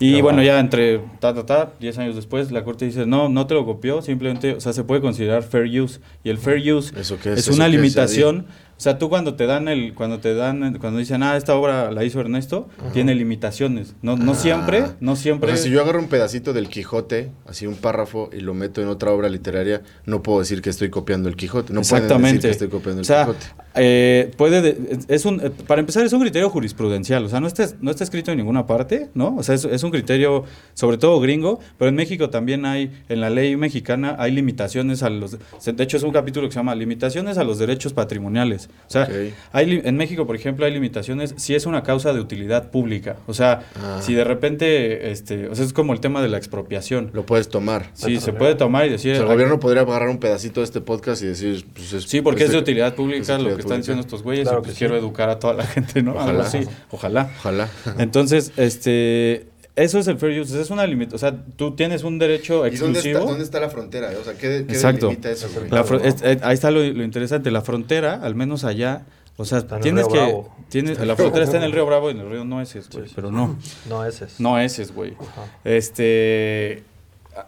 [0.00, 3.46] Y bueno, ya entre ta, ta, ta, 10 años después, la corte dice, no, no
[3.46, 6.00] te lo copió, simplemente, o sea, se puede considerar fair use.
[6.24, 7.38] Y el fair use ¿Eso qué es?
[7.40, 8.46] es ¿Eso una qué es, limitación.
[8.76, 11.92] O sea, tú cuando te dan el, cuando te dan, cuando dicen, ah, esta obra
[11.92, 13.94] la hizo Ernesto, tiene limitaciones.
[14.02, 14.34] No, no Ah.
[14.34, 15.48] siempre, no O siempre.
[15.54, 18.88] sea, si yo agarro un pedacito del Quijote, así un párrafo, y lo meto en
[18.88, 21.72] otra obra literaria, no puedo decir que estoy copiando el Quijote.
[21.72, 22.34] No pueden Exactamente.
[22.36, 23.46] decir que estoy copiando o el sea, Quijote.
[23.74, 27.24] Eh, puede de- es un, eh, para empezar, es un criterio jurisprudencial.
[27.24, 29.36] O sea, no está, no está escrito en ninguna parte, ¿no?
[29.36, 33.20] O sea, es, es un criterio, sobre todo gringo, pero en México también hay, en
[33.20, 35.32] la ley mexicana, hay limitaciones a los.
[35.64, 38.68] De hecho, es un capítulo que se llama Limitaciones a los derechos patrimoniales.
[38.88, 39.10] O sea, Ok.
[39.52, 43.16] hay, en México, por ejemplo, hay limitaciones si es una causa de utilidad pública.
[43.26, 44.00] O sea, Ah.
[44.02, 47.10] si de repente, este, o sea, es como el tema de la expropiación.
[47.12, 47.90] Lo puedes tomar.
[47.94, 49.14] Sí, se puede tomar y O decir.
[49.14, 51.64] sea, el gobierno podría agarrar un pedacito de este podcast y decir...
[51.74, 54.60] Pues es, Sí, porque es de utilidad pública lo que están diciendo estos güeyes Claro
[54.60, 55.00] y pues quiero sí.
[55.00, 56.12] educar a toda la gente, ¿no?
[56.12, 56.44] Algo Ojalá.
[56.44, 57.30] así, ojalá.
[57.38, 57.68] Ojalá.
[57.98, 59.46] Entonces, este,
[59.76, 62.76] eso es el fair use, es una limitación, o sea, tú tienes un derecho ¿Y
[62.76, 63.18] dónde está, exclusivo.
[63.30, 64.10] dónde está la frontera?
[64.20, 65.06] O sea, ¿qué, qué Exacto.
[65.06, 65.48] delimita eso?
[65.54, 65.68] güey?
[65.70, 69.04] La es- eh, ahí está lo, lo interesante, la frontera, al menos allá,
[69.36, 70.54] o sea, Está tienes que, Bravo.
[70.68, 73.08] tienes, la frontera está en el río Bravo y en el río Nueces, güey, Sí,
[73.08, 73.14] sí.
[73.16, 74.38] pero no, No, ese es.
[74.38, 75.14] no ese es, güey.
[75.14, 75.46] Ajá.
[75.64, 76.84] Este,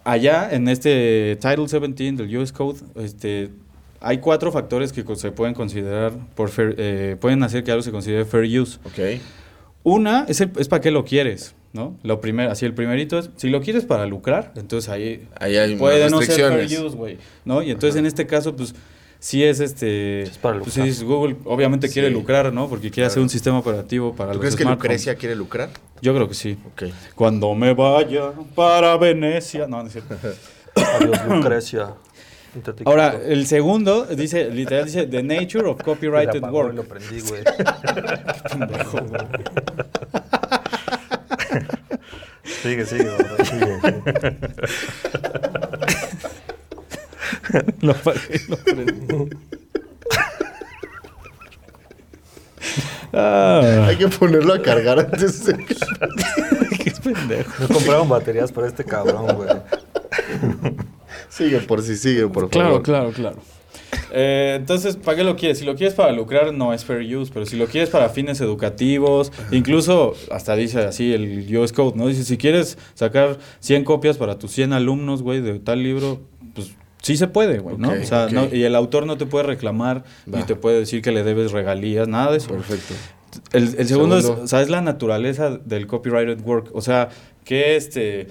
[0.02, 3.50] allá en este Title 17 del US Code, este,
[4.00, 7.90] hay cuatro factores que se pueden considerar por fair- eh, pueden hacer que algo se
[7.92, 8.78] considere fair use.
[8.84, 9.20] Ok.
[9.82, 11.96] Una es, el- es para qué lo quieres, ¿no?
[12.02, 15.76] Lo primero, así el primerito es, si lo quieres para lucrar, entonces ahí, Ahí hay
[15.76, 16.88] puede no ser fair restricciones.
[16.88, 17.62] use, güey, ¿no?
[17.62, 18.74] Y entonces en este caso, pues,
[19.20, 20.22] sí es este...
[20.22, 20.88] Es para pues, sí lucrar.
[20.88, 22.14] dices, Google obviamente quiere Sí.
[22.14, 22.68] lucrar, ¿no?
[22.68, 24.64] Porque quiere hacer un sistema operativo para ¿Tú los crees que.
[24.64, 25.70] Lucrecia quiere lucrar?
[26.02, 26.58] Yo creo que sí.
[26.72, 26.84] Ok.
[27.14, 29.66] Cuando me vaya para Venecia.
[29.68, 30.16] No, no es cierto.
[31.00, 31.94] Adiós, Lucrecia.
[32.84, 36.74] Ahora, el segundo dice, literal dice, The Nature of Copyrighted apagó Work.
[36.74, 37.42] Lo prendí, güey.
[42.62, 43.10] Sigue, sigue,
[43.44, 43.78] sigue.
[47.80, 49.36] Lo apagué, lo prendí.
[53.12, 55.74] Ah, Hay que ponerlo a cargar antes de que...
[56.84, 57.62] qué pendejo.
[57.62, 59.48] No compraron baterías para este cabrón, güey.
[61.36, 62.82] Sigue por si sigue, por Claro, favor.
[62.82, 63.36] claro, claro.
[64.10, 65.58] Eh, entonces, ¿para qué lo quieres?
[65.58, 68.40] Si lo quieres para lucrar, no es fair use, pero si lo quieres para fines
[68.40, 72.06] educativos, incluso hasta dice así el US Code, ¿no?
[72.08, 76.20] Dice, si quieres sacar 100 copias para tus 100 alumnos, güey, de tal libro,
[76.54, 76.72] pues
[77.02, 77.90] sí se puede, güey, ¿no?
[77.90, 81.12] O sea, no- y el autor no te puede reclamar, ni te puede decir que
[81.12, 82.48] le debes regalías, nada de eso.
[82.48, 82.94] Perfecto.
[83.52, 84.44] El, el segundo, Segundo.
[84.44, 84.70] es, ¿sabes?
[84.70, 86.70] La naturaleza del copyrighted work.
[86.72, 87.10] O sea,
[87.44, 88.28] que este...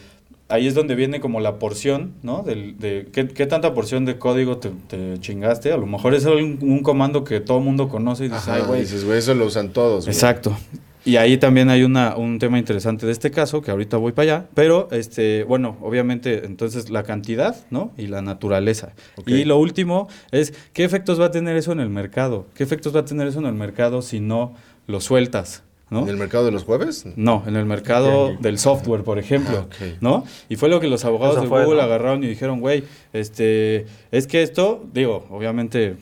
[0.47, 2.43] Ahí es donde viene como la porción, ¿no?
[2.43, 5.71] Del, de ¿qué, qué tanta porción de código te, te chingaste.
[5.71, 8.63] A lo mejor es un, un comando que todo mundo conoce y dices, Ajá, ay,
[8.67, 8.81] güey.
[8.81, 10.07] dices, güey, eso lo usan todos.
[10.07, 10.55] Exacto.
[11.03, 14.37] Y ahí también hay una, un tema interesante de este caso, que ahorita voy para
[14.37, 17.91] allá, pero, este, bueno, obviamente, entonces la cantidad, ¿no?
[17.95, 18.93] Y la naturaleza.
[19.27, 22.47] Y lo último es, ¿qué efectos va a tener eso en el mercado?
[22.55, 24.55] ¿Qué efectos va a tener eso en el mercado si no
[24.87, 25.61] lo sueltas?
[25.89, 26.01] ¿No?
[26.03, 27.05] ¿En el mercado de los jueves?
[27.15, 29.85] No, en el mercado del software, por ejemplo, Ah.
[30.01, 30.25] ¿no?
[30.49, 31.83] Y fue lo que los abogados Eso de fue, Google ¿no?
[31.83, 32.83] agarraron y dijeron, güey,
[33.13, 35.97] este, es que esto, digo, obviamente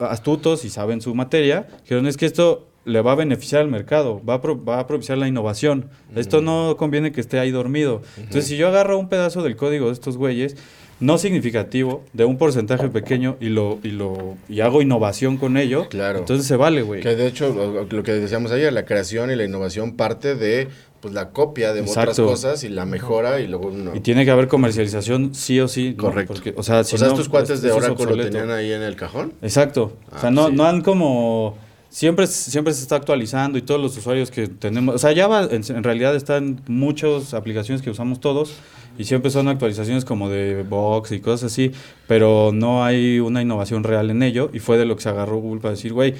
[0.00, 4.20] astutos y saben su materia, dijeron, es que esto le va a beneficiar al mercado,
[4.28, 5.88] va a, pro- va a propiciar la innovación.
[6.16, 8.02] Esto no conviene que esté ahí dormido.
[8.18, 10.56] Entonces, si yo agarro un pedazo del código de estos güeyes,
[11.00, 15.88] no significativo, de un porcentaje pequeño, y lo, y lo, y hago innovación con ello,
[15.88, 16.20] Claro.
[16.20, 17.02] entonces se vale, güey.
[17.02, 20.68] Que de hecho, lo, lo que decíamos ayer, la creación y la innovación parte de
[21.00, 22.24] pues la copia de otras Exacto.
[22.26, 23.94] cosas y la mejora y luego uno.
[23.94, 25.90] Y tiene que haber comercialización sí o sí.
[25.98, 26.04] ¿no?
[26.04, 26.32] Correcto.
[26.32, 28.72] Porque, o sea, si o sea, no, estos cuates pues, de Oracle lo tenían ahí
[28.72, 29.34] en el cajón.
[29.42, 29.98] Exacto.
[30.10, 30.54] o sea, Ah, no, sí.
[30.54, 31.58] no han como...
[31.90, 34.94] Siempre, siempre se está actualizando y todos los usuarios que tenemos...
[34.94, 38.54] O sea, Java en, en realidad está en muchas aplicaciones que usamos todos
[38.98, 41.72] y siempre son actualizaciones como de Box y cosas así,
[42.06, 45.36] pero no hay una innovación real en ello y fue de lo que se agarró
[45.38, 46.14] Google para decir, güey,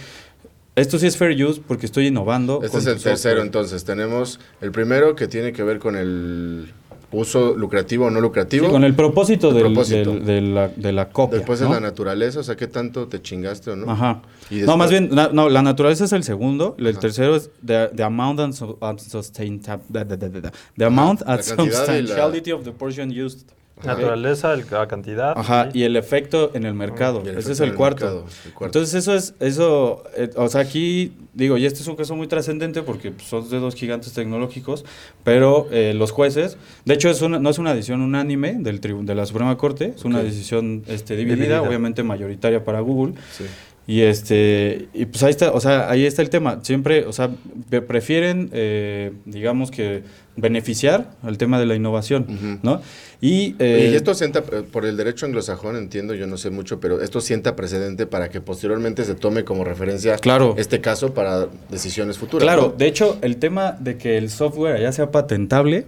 [0.76, 2.60] esto sí es fair use porque estoy innovando.
[2.62, 3.38] Este es el tercero, software".
[3.38, 3.84] entonces.
[3.84, 6.72] Tenemos el primero que tiene que ver con el
[7.14, 8.66] uso lucrativo o no lucrativo.
[8.66, 10.10] Sí, con el propósito, El del- propósito.
[10.12, 11.38] del- de, la, de la copia.
[11.38, 11.66] Después ¿no?
[11.68, 13.90] es la naturaleza, o sea, qué tanto te chingaste o no.
[13.90, 14.22] Ajá.
[14.50, 16.74] Y No, después- más bien, na- no, la naturaleza es el segundo.
[16.78, 17.00] El Ajá.
[17.00, 20.52] tercero es the, the amount and so- and sustain- da- da- da- da- da.
[20.76, 21.76] The amount and cantidad y la-
[22.08, 23.48] substantiality of the portion used.
[23.82, 25.34] Naturaleza, el- la cantidad.
[25.36, 25.80] Ajá, sí.
[25.80, 27.22] y el efecto en el mercado.
[27.26, 28.04] El Ese es el el cuarto.
[28.04, 28.78] mercado, el cuarto.
[28.78, 32.26] Entonces eso es, eso, eh, o sea, aquí digo, y este es un caso muy
[32.28, 34.84] trascendente porque pues, son de dos gigantes tecnológicos,
[35.24, 39.04] pero eh, los jueces, de hecho es una, no es una decisión unánime del tribu-
[39.04, 41.62] de la Suprema Corte, es una decisión este, dividida, Dividida.
[41.62, 43.14] obviamente mayoritaria para Google.
[43.36, 43.44] Sí.
[43.86, 46.60] Y este, y pues ahí está, o sea, ahí está el tema.
[46.62, 47.30] Siempre, o sea,
[47.68, 50.02] pre- prefieren, eh, digamos que
[50.36, 52.58] beneficiar al tema de la innovación.
[52.62, 52.80] ¿no?
[53.20, 57.00] Y, eh, y esto sienta, por el derecho anglosajón, entiendo, yo no sé mucho, pero
[57.02, 60.54] esto sienta precedente para que posteriormente se tome como referencia Claro.
[60.58, 62.44] este caso para decisiones futuras.
[62.44, 62.78] Claro, ¿no?
[62.78, 65.84] de hecho, el tema de que el software ya sea patentable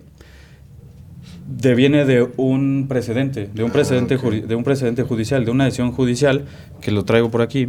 [1.48, 4.22] deviene de un precedente, de un Ah, precedente, ok.
[4.22, 6.44] juri- de un precedente judicial, de una decisión judicial
[6.80, 7.68] que lo traigo por aquí,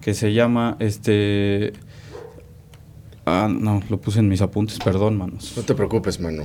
[0.00, 1.72] que se llama este
[3.26, 5.54] Ah, no, lo puse en mis apuntes, perdón, manos.
[5.56, 6.42] No te preocupes, mano.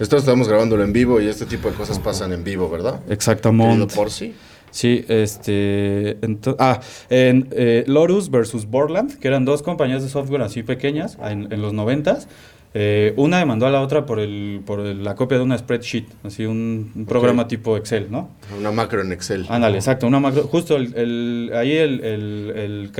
[0.00, 3.00] Esto estamos grabándolo en vivo y este tipo de cosas pasan en vivo, ¿verdad?
[3.10, 3.94] Exactamente.
[3.94, 4.32] por sí.
[4.70, 6.16] Sí, este.
[6.58, 11.52] ah, en eh, Lotus versus Borland, que eran dos compañías de software así pequeñas en,
[11.52, 12.28] en los noventas.
[12.74, 16.06] Eh, una demandó a la otra por, el, por el- la copia de una spreadsheet,
[16.24, 18.30] así un, un programa tipo Excel, ¿no?
[18.58, 19.44] Una macro en Excel.
[19.50, 20.44] Ándale, exacto, una macro.
[20.44, 22.90] Justo el, ahí el,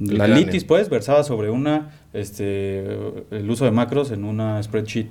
[0.00, 2.80] la litis, pues, versaba sobre una, este,
[3.30, 5.06] el uso de macros en una spreadsheet.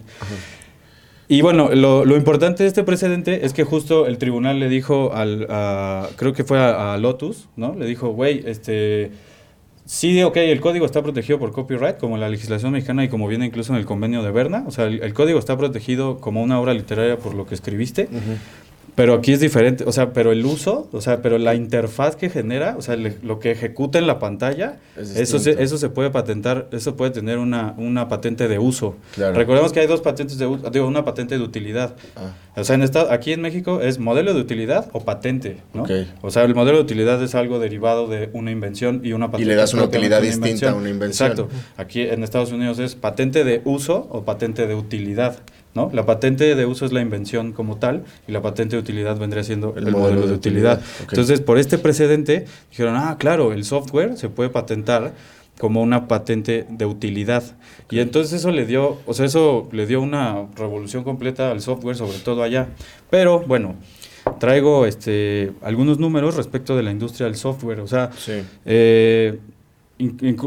[1.27, 5.13] Y bueno, lo, lo importante de este precedente es que justo el tribunal le dijo
[5.13, 7.73] al, a- creo que fue a, a Lotus, ¿no?
[7.73, 9.11] Le dijo, güey, este,
[9.86, 13.45] sí, ok, el código está protegido por copyright, como la legislación mexicana y como viene
[13.45, 16.59] incluso en el convenio de Berna, o sea, el, el código está protegido como una
[16.59, 18.09] obra literaria por lo que escribiste,
[18.95, 22.29] Pero aquí es diferente, o sea, pero el uso, o sea, pero la interfaz que
[22.29, 25.89] genera, o sea, le- lo que ejecuta en la pantalla, Es eso se, eso se
[25.89, 28.95] puede patentar, eso puede tener una, una patente de uso.
[29.15, 29.35] Claro.
[29.35, 31.93] Recordemos que hay dos patentes de uso, digo, una patente de utilidad.
[32.15, 32.31] Ah.
[32.55, 35.83] O sea, en esta, aquí en México es modelo de utilidad o patente, ¿no?
[35.83, 35.91] Ok.
[36.21, 39.49] O sea, el modelo de utilidad es algo derivado de una invención y una patente.
[39.49, 41.31] le das una utilidad distinta a una invención.
[41.31, 41.49] Exacto.
[41.75, 45.39] Aquí en Estados Unidos es patente de uso o patente de utilidad,
[45.76, 45.91] ¿no?
[45.93, 49.43] La patente de uso es la invención como tal y la patente de utilidad vendría
[49.43, 50.82] siendo el, modelo, de utilidad.
[51.01, 55.13] Entonces, por este precedente, dijeron, ah, claro, el software se puede patentar
[55.59, 57.43] como una patente de utilidad.
[57.89, 61.95] Y entonces eso le dio, o sea, eso le dio una revolución completa al software,
[61.95, 62.69] sobre todo allá.
[63.09, 63.76] Pero bueno,
[64.39, 67.80] traigo este algunos números respecto de la industria del software.
[67.82, 68.41] O sea, Sí.
[68.65, 69.39] eh,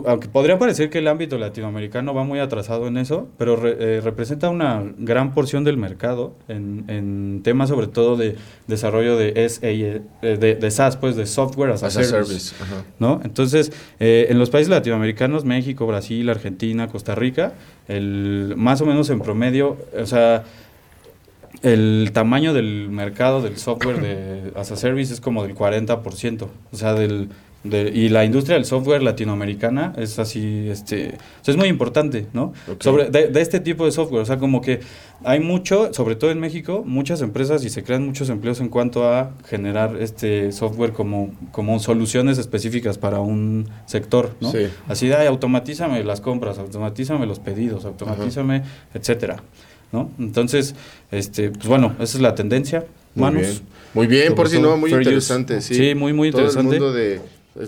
[0.06, 4.00] aunque podría parecer que el ámbito latinoamericano va muy atrasado en eso, pero re- eh,
[4.02, 8.36] representa una gran porción del mercado en, en temas sobre todo de
[8.66, 12.54] desarrollo de, SA, eh, de, de SaaS, pues de software as a, As a service.
[12.98, 13.22] ¿no?
[13.24, 17.54] Entonces, eh, en los países latinoamericanos, México, Brasil, Argentina, Costa Rica,
[17.88, 20.44] el, más o menos en promedio, o sea,
[21.62, 26.76] el tamaño del mercado del software de as a service es como del 40%, o
[26.76, 27.30] sea, del
[27.64, 32.26] de- y la industria del software latinoamericana es así, este, o sea, es muy importante,
[32.32, 32.52] ¿no?
[32.78, 34.80] Sobre de, de este tipo de software, o sea, como que
[35.24, 39.12] hay mucho, sobre todo en México, muchas empresas y se crean muchos empleos en cuanto
[39.12, 44.52] a generar este software como, como soluciones específicas para un sector, ¿no?
[44.52, 44.68] Sí.
[44.86, 48.62] Así de, "Ay, automatízame las compras, automatízame los pedidos, automatízame,
[48.94, 49.42] etcétera,
[49.92, 50.10] ¿no?
[50.20, 50.76] Entonces,
[51.10, 52.84] este, pues bueno, esa es la tendencia.
[53.14, 53.40] Muy Manos.
[53.42, 53.60] bien.
[53.94, 55.02] Muy bien, por si todo no, muy use.
[55.02, 55.60] interesante.
[55.60, 55.74] Sí.
[55.74, 56.76] Sí, muy, muy Todo interesante.
[56.76, 57.20] el mundo de.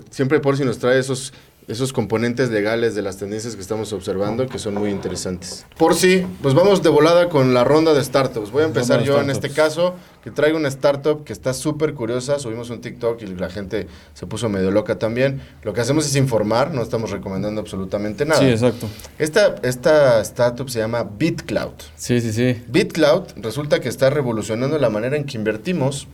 [0.09, 1.33] Siempre por si nos trae esos,
[1.67, 5.65] esos componentes legales de las tendencias que estamos observando que son muy interesantes.
[5.77, 8.51] Por si, pues vamos de volada con la ronda de startups.
[8.51, 12.39] Voy a empezar yo en este caso, que traigo una startup que está súper curiosa.
[12.39, 15.41] Subimos un TikTok y la gente se puso medio loca también.
[15.63, 18.39] Lo que hacemos es informar, no estamos recomendando absolutamente nada.
[18.39, 18.87] Sí, exacto.
[19.17, 21.73] Esta, esta startup se llama BitCloud.
[21.95, 22.63] Sí, sí, sí.
[22.67, 26.07] BitCloud resulta que está revolucionando la manera en que invertimos.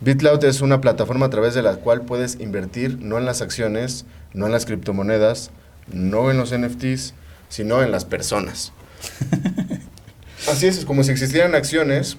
[0.00, 4.06] BitCloud es una plataforma a través de la cual puedes invertir no en las acciones,
[4.32, 5.50] no en las criptomonedas,
[5.92, 7.14] no en los NFTs,
[7.48, 8.72] sino en las personas.
[10.48, 12.16] Así es, es como si existieran acciones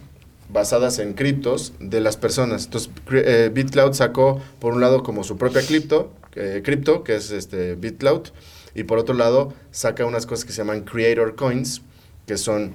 [0.50, 2.66] basadas en criptos de las personas.
[2.66, 7.32] Entonces, eh, BitCloud sacó, por un lado, como su propia cripto, eh, cripto, que es
[7.32, 8.28] este BitCloud,
[8.76, 11.82] y por otro lado, saca unas cosas que se llaman Creator Coins,
[12.28, 12.74] que son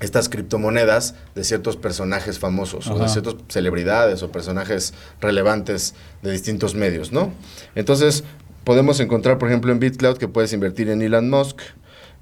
[0.00, 6.74] estas criptomonedas de ciertos personajes famosos o de ciertas celebridades o personajes relevantes de distintos
[6.74, 7.32] medios, ¿no?
[7.74, 8.24] Entonces,
[8.64, 11.60] podemos encontrar, por ejemplo, en BitCloud que puedes invertir en Elon Musk,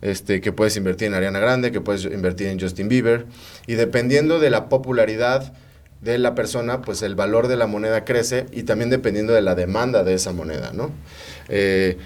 [0.03, 3.27] este, que puedes invertir en Ariana Grande, que puedes invertir en Justin Bieber,
[3.67, 5.53] y dependiendo de la popularidad
[6.01, 9.55] de la persona, pues el valor de la moneda crece y también dependiendo de la
[9.55, 10.91] demanda de esa moneda, ¿no?
[11.49, 11.99] Eh,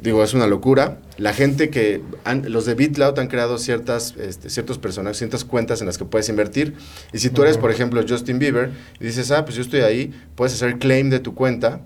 [0.00, 0.98] digo, es una locura.
[1.16, 5.80] La gente que, han- los de BitCloud han creado ciertas, este, ciertos personajes, ciertas cuentas
[5.80, 6.74] en las que puedes invertir.
[7.12, 8.70] Y si tú eres, por ejemplo, Justin Bieber,
[9.00, 11.80] y dices, ah, pues yo estoy ahí, puedes hacer claim de tu cuenta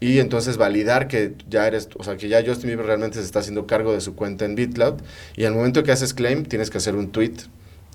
[0.00, 3.40] y entonces validar que ya eres, o sea, que ya Justin Bieber realmente se está
[3.40, 4.94] haciendo cargo de su cuenta en BitCloud.
[5.36, 7.34] Y al momento que haces claim, tienes que hacer un tweet.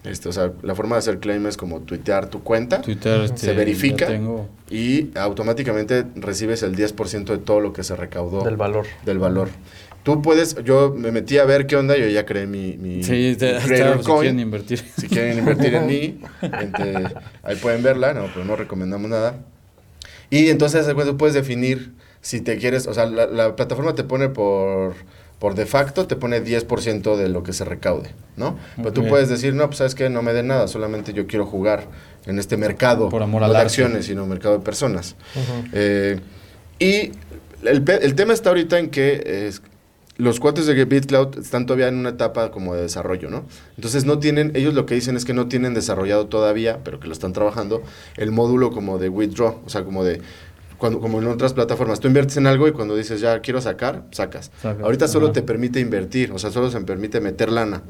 [0.05, 3.37] Este, o sea, la forma de hacer claim es como tuitear tu cuenta Twitter este,
[3.39, 4.07] Se verifica.
[4.07, 8.85] tengo- y automáticamente recibes el 10% de todo lo que se recaudó Del valor.
[9.05, 9.49] del valor.
[10.03, 13.35] Tú puedes, yo me metí a ver qué onda, yo ya creé mi, mi, Sí,
[13.39, 14.19] te- mi Creator si Coin.
[14.21, 14.83] quieren invertir.
[14.97, 19.39] Si quieren invertir en mí, entre- ahí pueden verla, no, pero no recomendamos nada.
[20.29, 24.03] Y entonces pues, tú puedes definir si te quieres, o sea, la, la plataforma te
[24.03, 24.93] pone por,
[25.39, 28.57] por de facto, te pone 10% de lo que se recaude, ¿no?
[28.77, 31.45] Pero tú puedes decir, no, pues sabes que no me den nada, solamente yo quiero
[31.45, 31.87] jugar
[32.25, 35.15] en este mercado, Por amor no de acciones, sino mercado de personas.
[35.73, 36.19] Eh,
[36.79, 37.11] y
[37.63, 39.51] el, tema está ahorita en que eh,
[40.17, 43.45] los cuates de BitCloud están todavía en una etapa como de desarrollo, ¿no?
[43.75, 47.07] Entonces no tienen, ellos lo que dicen es que no tienen desarrollado todavía, pero que
[47.07, 47.83] lo están trabajando,
[48.15, 50.21] el módulo como de withdraw, o sea, como de
[50.77, 54.03] cuando, como en otras plataformas, tú inviertes en algo y cuando dices ya quiero sacar,
[54.11, 54.51] sacas.
[54.63, 55.33] Ahorita solo ajá.
[55.33, 57.83] te permite invertir, o sea, solo se permite meter lana.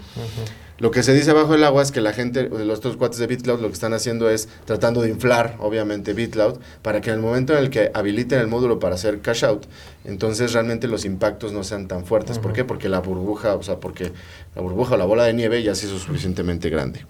[0.77, 3.27] Lo que se dice bajo el agua es que la gente, los otros cuates de
[3.27, 7.21] BitCloud lo que están haciendo es tratando de inflar, obviamente, BitCloud, para que en el
[7.21, 9.65] momento en el que habiliten el módulo para hacer cash out,
[10.03, 12.39] entonces realmente los impactos no sean tan fuertes.
[12.39, 12.65] ¿Por qué?
[12.65, 14.11] Porque la burbuja, o sea, porque
[14.53, 17.05] la burbuja o la bola de nieve ya se hizo suficientemente grande.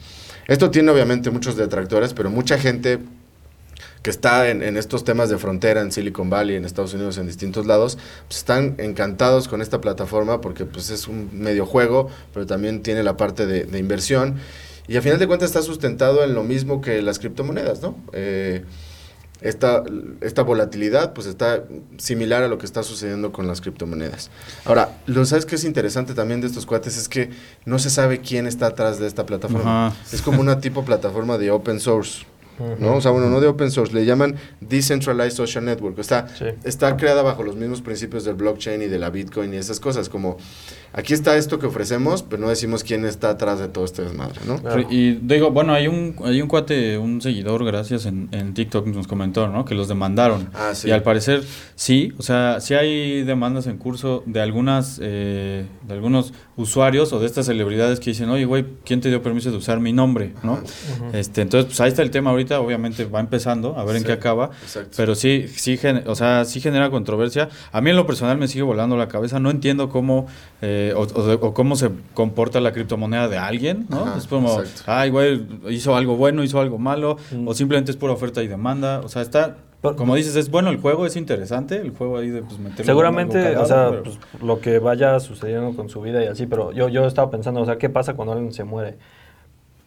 [0.48, 3.00] Esto tiene obviamente muchos detractores, pero mucha gente
[4.06, 7.26] que está en, en estos temas de frontera en Silicon Valley, en Estados Unidos, en
[7.26, 7.97] distintos lados,
[8.28, 13.01] pues están encantados con esta plataforma porque pues es un medio juego, pero también tiene
[13.01, 14.36] la parte de, de inversión.
[14.88, 17.95] Y a final de cuentas está sustentado en lo mismo que las criptomonedas, ¿no?
[18.14, 18.64] Eh,
[19.41, 19.84] esta,
[20.22, 21.64] esta volatilidad pues está
[21.97, 24.30] similar a lo que está sucediendo con las criptomonedas.
[24.66, 27.32] Ahora, lo sabes que es interesante también de estos cuates es que
[27.66, 29.95] no se sabe quién está atrás de esta plataforma.
[30.14, 32.26] Es como una tipo plataforma de open source.
[32.80, 32.95] ¿No?
[32.95, 35.97] O sea, bueno, no de open source, le llaman Decentralized Social Network.
[35.99, 36.45] Está, Sí.
[36.64, 40.10] está creada bajo los mismos principios del blockchain y de la Bitcoin y esas cosas.
[40.10, 40.38] Como
[40.98, 44.39] aquí está esto que ofrecemos, pero no decimos quién está atrás de todo este desmadre,
[44.48, 44.60] ¿no?
[44.62, 44.88] Claro.
[44.89, 49.06] Y digo, bueno, hay un, hay un cuate, un seguidor, gracias, en, en TikTok nos
[49.08, 49.66] comentó, ¿no?
[49.66, 50.50] Que los demandaron.
[50.54, 50.88] Ah, sí.
[50.88, 51.43] Y al parecer,
[51.76, 57.20] sí, o sea, sí hay demandas en curso de algunas, eh, de algunos usuarios o
[57.20, 60.34] de estas celebridades que dicen, oye, güey, ¿quién te dio permiso de usar mi nombre,
[60.43, 60.60] no?
[61.12, 64.14] Este, entonces, pues ahí está el tema ahorita, obviamente va empezando, a ver en qué
[64.14, 64.52] acaba.
[64.64, 64.91] exacto.
[64.96, 67.50] Pero sí, sí, gen- o sea, sí genera controversia.
[67.74, 69.39] A mí en lo personal me sigue volando la cabeza.
[69.39, 70.28] No entiendo cómo
[70.62, 74.02] eh, o, o de- o cómo se comporta la criptomoneda de alguien, ¿no?
[74.06, 74.84] Ajá, es como, exacto.
[74.92, 79.00] ay, güey, hizo algo bueno, hizo algo malo, o simplemente es pura oferta y demanda.
[79.04, 82.30] O sea, está, Pero- como dices, es bueno el juego, es interesante el juego ahí
[82.30, 86.02] de pues meterle Seguramente, algo o sea, pero- pues, lo que vaya sucediendo con su
[86.02, 88.64] vida y así, pero yo, yo estaba pensando, o sea, ¿qué pasa cuando alguien se
[88.64, 88.98] muere?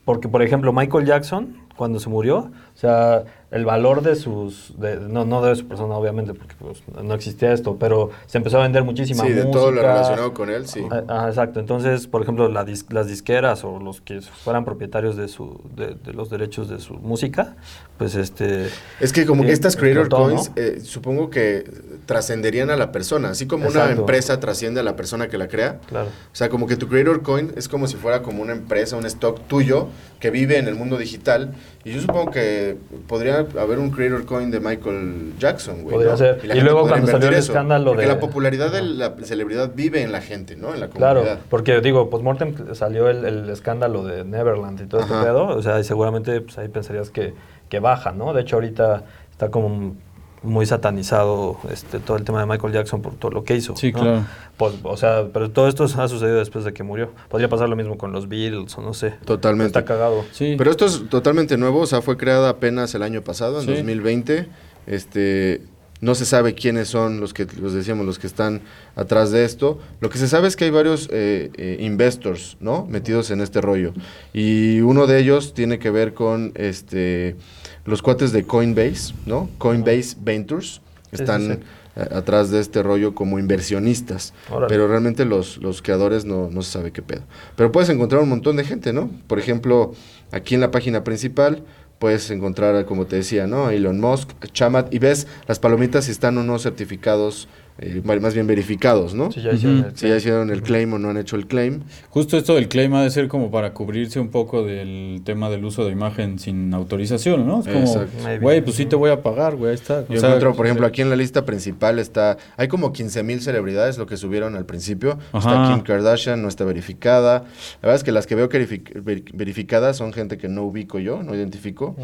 [0.05, 5.01] Porque, por ejemplo, Michael Jackson, cuando se murió, o sea, el valor de sus, de-
[5.01, 8.63] no, no de su persona, obviamente, porque pues, no existía esto, pero se empezó a
[8.63, 9.53] vender muchísima Sí, de música.
[9.59, 10.83] todo lo relacionado con él, sí.
[10.91, 11.59] Ah, ah, exacto.
[11.59, 15.95] Entonces, por ejemplo, la dis- las disqueras o los que fueran propietarios de, su, de,
[15.95, 17.57] de los derechos de su música,
[17.97, 18.69] pues este...
[19.01, 20.55] Es que como que Sí, estas creator coins, ¿no?
[20.63, 21.65] eh, supongo que
[22.07, 25.81] trascenderían a la persona, así como una empresa trasciende a la persona que la crea.
[25.89, 26.09] Claro.
[26.09, 29.07] O sea, como que tu creator coin es como si fuera como una empresa, un
[29.07, 29.89] stock tuyo
[30.21, 31.55] que vive en el mundo digital.
[31.89, 32.77] Y yo supongo que
[33.07, 35.95] podría haber un creator coin de Michael Jackson, güey.
[35.95, 36.17] Podría ¿no?
[36.19, 36.41] ser.
[36.45, 40.13] Y luego cuando salió el escándalo Porque de- la popularidad de la celebridad vive en
[40.13, 40.75] la gente, ¿no?
[40.75, 41.41] En la Claro, comunidad.
[41.49, 45.25] porque digo, postmortem salió el, el escándalo de Neverland y todo este Ajá.
[45.25, 47.33] pedo, o sea, y seguramente pues, ahí pensarías que,
[47.71, 48.35] que baja, ¿no?
[48.35, 49.97] De hecho, ahorita está como
[50.43, 53.75] muy satanizado este todo el tema de Michael Jackson por todo lo que hizo.
[53.77, 54.01] Sí, ¿no?
[54.01, 54.25] claro.
[54.57, 57.11] Pues, o sea, pero todo esto ha sucedido después de que murió.
[57.29, 59.15] Podría pasar lo mismo con los Beatles o no sé.
[59.25, 59.67] Totalmente.
[59.69, 60.25] Está cagado.
[60.33, 60.55] Sí.
[60.59, 63.73] Pero esto es totalmente nuevo, o sea, fue creada apenas el año pasado, en Sí.
[63.75, 64.49] 2020.
[64.87, 65.63] Este,
[66.01, 68.61] no se sabe quiénes son los que, los decíamos, los que están
[68.95, 69.81] atrás de esto.
[70.01, 72.87] Lo que se sabe es que hay varios eh, eh, investors, ¿no?
[72.87, 73.93] Metidos en este rollo.
[74.33, 77.37] Y uno de ellos tiene que ver con este,
[77.85, 79.51] los cuates de Coinbase, ¿no?
[79.59, 80.81] Coinbase Ventures.
[81.11, 82.01] Están sí, sí.
[82.15, 84.35] atrás de este rollo como inversionistas.
[84.51, 84.69] Órale.
[84.69, 87.23] Pero realmente los, los creadores no, no se sabe qué pedo.
[87.57, 89.11] Pero puedes encontrar un montón de gente, ¿no?
[89.27, 89.95] Por ejemplo,
[90.31, 91.65] aquí en la página principal
[91.99, 93.71] puedes encontrar, como te decía, ¿no?
[93.71, 98.47] Elon Musk, Chamat, y ves las palomitas si están o no certificados, eh, más bien
[98.47, 99.31] verificados, ¿no?
[99.31, 99.89] Sí, ya hicieron Ujú.
[99.89, 101.81] el- Si ya hicieron el claim o no han hecho el claim.
[102.11, 105.65] Justo esto del claim ha de ser como para cubrirse un poco del tema del
[105.65, 107.61] uso de imagen sin autorización, ¿no?
[107.61, 108.07] Es como,
[108.41, 110.07] güey, pues sí te voy a pagar, güey, ahí está.
[110.09, 110.89] Yo O sea, encuentro, por ejemplo, sí.
[110.91, 114.65] aquí en la lista principal está, hay como 15 mil celebridades, lo que subieron al
[114.67, 115.19] principio.
[115.33, 115.69] Está.
[115.73, 117.45] Kim Kardashian, no está verificada.
[117.81, 120.99] La verdad es que las que veo verific- ver- verificadas son gente que no ubico
[120.99, 121.95] yo, no identifico.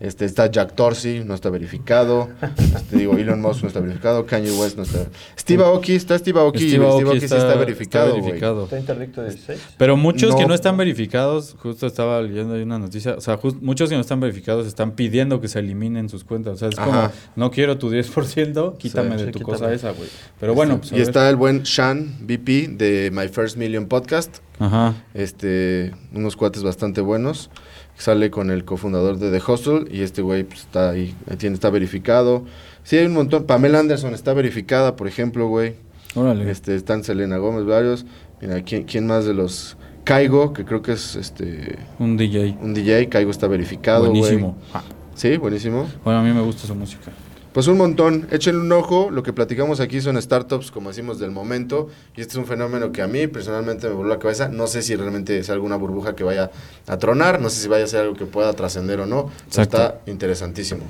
[0.00, 2.28] este Está Jack Dorsey, no está verificado.
[2.58, 4.26] este, digo, Elon Musk no está verificado.
[4.26, 5.00] Kanye West no está.
[5.38, 6.68] Steve Aoki, está Steve Aoki.
[6.70, 8.64] Steve Aoki sí está verificado.
[8.64, 9.60] ¿Está interdicto 16?
[9.76, 10.54] Pero muchos que No.
[10.54, 14.20] están verificados, justo estaba leyendo ahí una noticia, o sea, jus- muchos que no están
[14.20, 16.54] verificados están pidiendo que se eliminen sus cuentas.
[16.54, 19.24] O sea, es como, no quiero tu 10%, quítame Sí.
[19.26, 19.58] de tu quítame.
[19.58, 20.08] cosa esa, güey.
[20.40, 21.02] Pero bueno, pues, y ver.
[21.02, 24.38] está el buen Sean, VP de My First Million Podcast.
[24.60, 24.94] Ajá.
[25.14, 27.50] este unos cuates bastante buenos
[27.96, 31.54] sale con el cofundador de The Hustle y este güey pues, está ahí ahí tiene
[31.54, 32.44] está verificado
[32.84, 35.74] sí hay un montón Pamela Anderson está verificada por ejemplo güey
[36.14, 36.48] Órale.
[36.48, 38.06] este están Selena Gómez varios
[38.40, 42.58] mira quién, quién más de los Caigo que creo que es este Un DJ.
[42.60, 44.04] un DJ Caigo está verificado.
[44.10, 44.56] Buenísimo.
[44.72, 44.82] Ah,
[45.14, 47.10] sí buenísimo Bueno, a mí me gusta su música.
[47.54, 51.30] pues un montón, échenle un ojo, lo que platicamos aquí son startups, como decimos, del
[51.30, 54.66] momento, y este es un fenómeno que a mí personalmente me voló la cabeza, no
[54.66, 56.50] sé si realmente es alguna burbuja que vaya
[56.88, 59.62] a tronar, no sé si vaya a ser algo que pueda trascender o no, pero
[59.62, 60.82] está interesantísimo.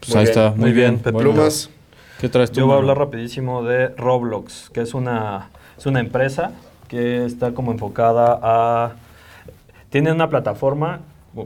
[0.00, 0.28] Pues Muy ahí bien.
[0.38, 0.98] está, Muy muy bien, bien.
[0.98, 1.10] Pepe.
[1.12, 1.70] Bueno, Plumas,
[2.20, 2.60] ¿Qué traes tú?
[2.60, 6.52] Yo voy a hablar rapidísimo de Roblox, que es una, es una empresa
[6.88, 8.92] que está como enfocada a...
[9.90, 11.00] Tiene una plataforma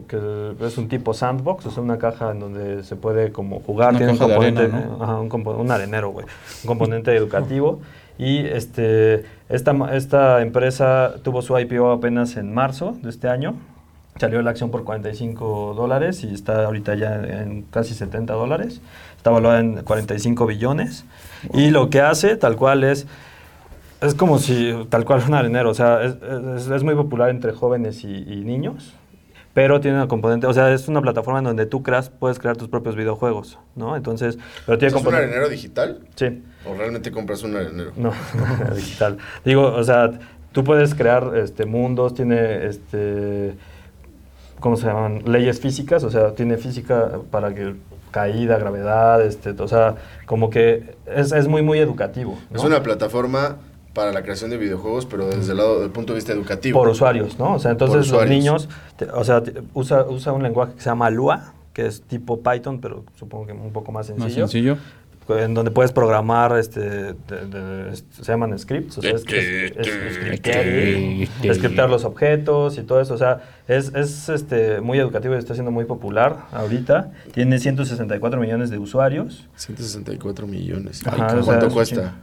[0.07, 3.89] que es un tipo sandbox, o sea, una caja en donde se puede como jugar.
[3.89, 5.03] Una tiene un componente, arena, ¿no?
[5.03, 6.25] ajá, un, compo- un arenero, güey.
[6.63, 7.81] Un componente educativo.
[8.17, 13.55] Y este, esta, esta empresa tuvo su IPO apenas en marzo de este año.
[14.21, 18.79] Salió la acción por 45 dólares y está ahorita ya en casi 70 dólares.
[19.17, 21.05] Está valuada en 45 billones.
[21.55, 23.07] Y lo que hace, tal cual, es
[24.01, 25.69] es como si, tal cual, un arenero.
[25.71, 26.15] O sea, es,
[26.57, 28.93] es- es muy popular entre jóvenes y, y niños.
[29.53, 32.55] pero tiene una componente, o sea, es una plataforma en donde tú creas, puedes crear
[32.57, 33.95] tus propios videojuegos, ¿no?
[33.97, 35.99] Entonces, pero tiene ¿Es un arenero digital?
[36.15, 36.41] Sí.
[36.65, 37.91] ¿O realmente compras un arenero?
[37.97, 38.13] No,
[38.75, 39.17] digital.
[39.43, 40.11] Digo, o sea,
[40.51, 43.55] tú puedes crear este, mundos, tiene, este,
[44.61, 45.23] ¿cómo se llaman?
[45.25, 47.75] Leyes físicas, o sea, tiene física para que
[48.11, 49.95] caída, gravedad, este, o sea,
[50.25, 52.37] como que es, es muy, muy educativo.
[52.49, 52.57] ¿no?
[52.57, 53.57] Es una plataforma
[53.93, 56.79] para la creación de videojuegos, pero desde el lado del punto de vista educativo.
[56.79, 57.55] Por usuarios, ¿no?
[57.55, 60.89] O sea, entonces los niños, te- o sea, te- usa, usa un lenguaje que se
[60.89, 64.25] llama Lua, que es tipo Python, pero supongo que un poco más sencillo.
[64.25, 64.77] Más sencillo.
[65.39, 67.13] En donde puedes programar, este, de-
[67.49, 73.01] de- se llaman scripts, o sea, es, es- es- scriptear, scriptear los objetos y todo
[73.01, 77.11] eso, o sea, es, es este, muy educativo y está siendo muy popular ahorita.
[77.33, 79.47] Tiene 164 millones de usuarios.
[79.55, 81.05] 164 millones.
[81.05, 82.13] Ajá, Ay, o sea, ¿Cuánto cuesta?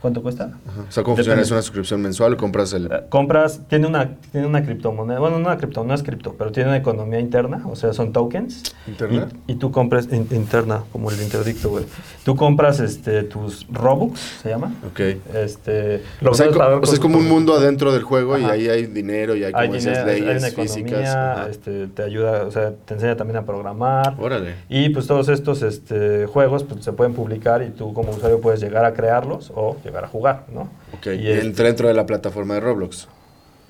[0.00, 0.44] ¿Cuánto cuesta?
[0.66, 0.80] Ajá.
[0.88, 1.42] O sea, ¿cómo funciona?
[1.42, 2.86] ¿Es una suscripción mensual o compras el...?
[2.86, 6.52] Eh, Compras, tiene una, tiene una criptomoneda, bueno, no una cripto, no es cripto, pero
[6.52, 8.74] tiene una economía interna, o sea, son tokens.
[8.86, 9.28] ¿Interna?
[9.46, 11.84] Y, y tú compras, in- interna, como el interdicto, güey.
[12.24, 14.72] Tú compras este, tus Robux, se llama.
[14.90, 15.00] Ok.
[15.34, 19.36] Este, O sea, o es como un mundo adentro del juego y ahí hay dinero
[19.36, 21.48] y hay, como hay, decías, dinero, hay leyes una economía, físicas.
[21.50, 24.14] Este, te ayuda, o sea, te enseña también a programar.
[24.18, 24.54] Órale.
[24.68, 28.60] Y pues todos estos este, juegos pues, se pueden publicar y tú como usuario puedes
[28.60, 30.62] llegar a crearlos o llegar a jugar, ¿no?
[30.94, 33.08] Ok, Y y este, entra dentro de la plataforma de Roblox.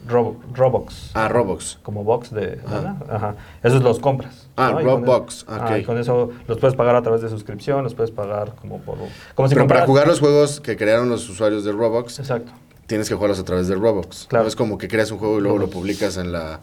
[0.09, 1.11] Robo- Robux.
[1.13, 1.79] Ah, Roblox.
[1.83, 2.75] como box de Ajá.
[2.77, 2.97] lana.
[3.11, 3.35] Ajá.
[3.63, 4.49] Esos los compras.
[4.57, 5.49] Ah, con Roblox, ok.
[5.51, 8.79] ah, y con eso los puedes pagar a través de suscripción, los puedes pagar como
[8.79, 8.97] por...
[9.35, 12.51] Como si Pero para jugar los juegos que crearon los usuarios de Roblox, Exacto.
[12.87, 14.25] tienes que jugarlos a través de Roblox.
[14.29, 14.45] Claro.
[14.45, 15.79] No es como que creas un juego y luego lo Roblox.
[15.79, 16.61] publicas en la,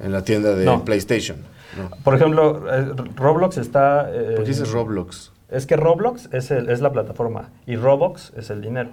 [0.00, 0.84] en la tienda de No.
[0.84, 1.38] PlayStation.
[1.76, 1.90] No.
[2.04, 4.08] Por ejemplo, eh, Roblox está...
[4.14, 5.32] eh, ¿Por qué dices Roblox?
[5.48, 8.90] Es que Roblox es, el- es la plataforma y Robux es el dinero.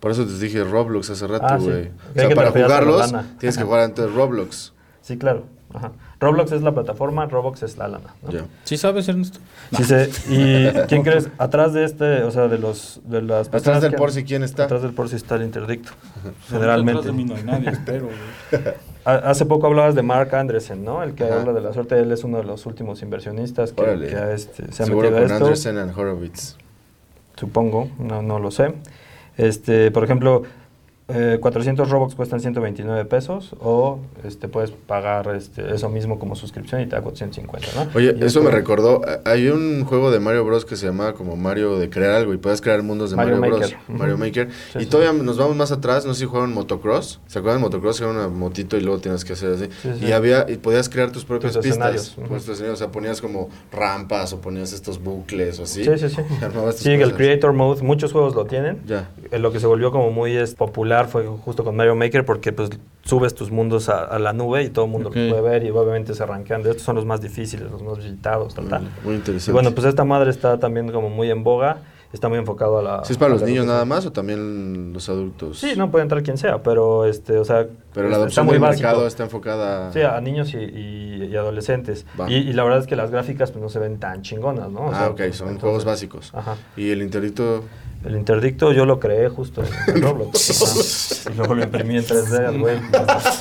[0.00, 1.64] Por eso te dije Roblox hace rato, Ah, sí.
[1.66, 1.88] güey.
[1.88, 4.72] O sea, para jugarlos tienes que jugar antes Roblox.
[5.00, 5.44] Sí, claro.
[5.74, 5.92] Ajá.
[6.20, 8.14] Roblox es la plataforma, Robux es la lana.
[8.22, 8.30] ¿no?
[8.64, 9.38] ¿Sí sabes, Ernesto?
[9.76, 10.10] Sí sé.
[10.28, 11.28] ¿Y quién crees?
[11.38, 14.42] Atrás de este, o sea, de los de las Atrás personas del que- Porci, ¿quién
[14.42, 14.64] está?
[14.64, 15.92] Atrás del Porci está el interdicto.
[16.18, 17.06] Atrás Generalmente.
[17.06, 18.08] de mí no hay nadie, espero.
[19.04, 21.02] Hace poco hablabas de Mark Andresen, ¿no?
[21.02, 21.40] El que Ajá.
[21.40, 21.98] habla de la suerte.
[21.98, 25.22] Él es uno de los últimos inversionistas que, que ha, este, se ha Seguro metido
[25.26, 25.44] con esto.
[25.46, 26.56] Anderson and Horowitz.
[27.36, 28.74] Supongo, no, no lo sé.
[29.36, 30.42] Este, por ejemplo,
[31.12, 36.80] eh, 400 Robux cuestan 129 pesos o este, puedes pagar este, eso mismo como suscripción
[36.80, 37.90] y te da 450, ¿no?
[37.94, 39.02] Oye, Y eso me recordó.
[39.06, 40.64] eh, Hay un juego de Mario Bros.
[40.64, 43.56] que se llamaba como Mario de crear algo y puedes crear mundos de Mario Mario,
[43.58, 43.74] Bros.
[43.88, 44.48] Mario Maker.
[44.72, 46.06] Sí, y sí, todavía nos vamos más atrás.
[46.06, 47.20] No sé si jugaron motocross.
[47.26, 48.00] ¿Se acuerdan de motocross?
[48.00, 49.68] Era una motito y luego tienes que hacer así.
[49.82, 50.06] Sí, sí.
[50.06, 52.16] Y había y podías crear tus propias Tus pistas.
[52.28, 52.48] Pues.
[52.48, 55.84] O sea, ponías como rampas o ponías estos bucles o así.
[55.84, 56.16] Sí, sí, sí.
[56.76, 57.12] Sí, el.
[57.14, 58.80] Creator Mode, muchos juegos lo tienen.
[58.86, 59.10] Ya.
[59.30, 62.52] Eh, Lo que se volvió como muy es, popular fue justo con Mario Maker porque
[62.52, 62.70] pues
[63.04, 65.16] subes tus mundos a, a la nube y todo el mundo Ok.
[65.16, 66.62] los puede ver y obviamente se arranquean.
[66.62, 68.82] De estos son los más difíciles, los más visitados, tal, tal.
[69.04, 69.50] Muy interesante.
[69.50, 71.78] Y bueno, pues esta madre está también como muy en boga,
[72.12, 73.04] está muy enfocado a la...
[73.04, 75.58] ¿Sí es para los niños nada más o también los adultos?
[75.58, 78.52] Sí, no puede entrar quien sea, pero este, o sea, Pero la está adopción muy
[78.54, 79.90] del mercado está enfocada.
[79.92, 82.04] Sí, a niños y, y- y adolescentes.
[82.28, 84.80] Y, y la verdad es que las gráficas pues, no se ven tan chingonas, ¿no?
[84.80, 86.30] O ah, sea, ok, son entonces- juegos básicos.
[86.34, 86.56] Ajá.
[86.76, 87.64] Y el interdicto.
[88.04, 91.26] El interdicto yo lo creé justo en, Roblox.
[91.30, 92.78] Y luego lo imprimí en 3D, güey.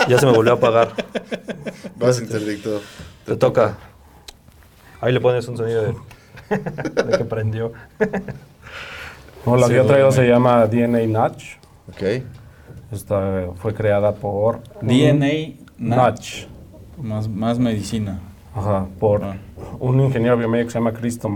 [0.08, 0.94] Ya se me volvió a apagar.
[1.98, 2.82] Vas interdicto.
[3.26, 3.78] Te toca.
[5.00, 5.96] Ahí le pones un sonido de,
[7.04, 7.74] de que prendió.
[9.46, 11.56] No, la Sí, que yo traigo se llama DNA Notch.
[11.90, 12.24] Ok.
[12.92, 14.62] Esta fue creada por...
[14.82, 16.46] DNA Notch.
[16.98, 18.20] Más, más medicina.
[18.56, 19.38] Ajá, por Ah.
[19.80, 21.30] un ingeniero biomédico que se llama Cristo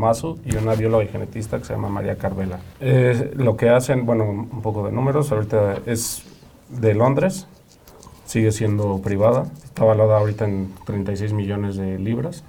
[0.45, 2.59] y una bióloga y genetista que se llama María Carvela.
[2.81, 6.23] Eh, lo que hacen, bueno, un poco de números, ahorita es
[6.69, 7.47] de Londres,
[8.25, 12.43] sigue siendo privada, está valorada ahorita en 36 millones de libras.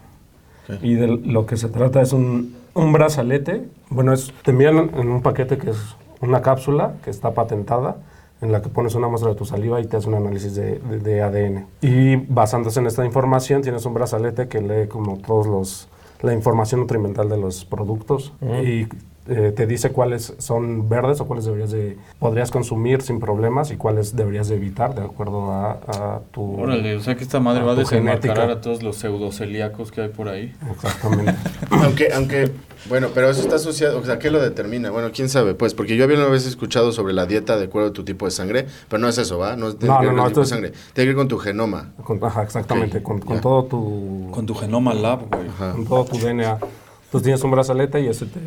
[0.82, 5.08] Y de lo que se trata es un, un brazalete, bueno, es, te envían en
[5.08, 5.78] un paquete que es
[6.20, 7.98] una cápsula que está patentada,
[8.40, 10.78] en la que pones una muestra de tu saliva y te hace un análisis de,
[10.78, 11.66] de- de ADN.
[11.80, 15.88] Y basándose en esta información, tienes un brazalete que lee como todos los
[16.22, 18.32] la información nutrimental de los productos
[18.64, 18.86] y
[19.28, 23.76] eh, te dice cuáles son verdes o cuáles deberías de podrías consumir sin problemas y
[23.76, 27.62] cuáles deberías de evitar de acuerdo a, a tu Órale, o sea que esta madre
[27.62, 30.54] a va a desenmascarar a todos los pseudocelíacos que hay por ahí.
[30.70, 31.34] exactamente
[31.70, 32.50] Aunque, aunque,
[32.88, 34.90] bueno, pero eso está asociado, o sea, ¿qué lo determina?
[34.90, 37.88] Bueno, quién sabe, pues, porque yo había una vez escuchado sobre la dieta de acuerdo
[37.88, 39.56] a tu tipo de sangre, pero no es eso, ¿va?
[39.56, 41.92] No, es- tiene No, no, no, tipo de sangre, tiene que ver con tu genoma.
[42.04, 45.48] Con- ajá, exactamente con, todo tu Con tu genoma lab, güey.
[45.48, 45.72] Ajá.
[45.72, 46.58] con todo tu DNA.
[47.06, 48.40] Entonces tienes un brazalete y ese te,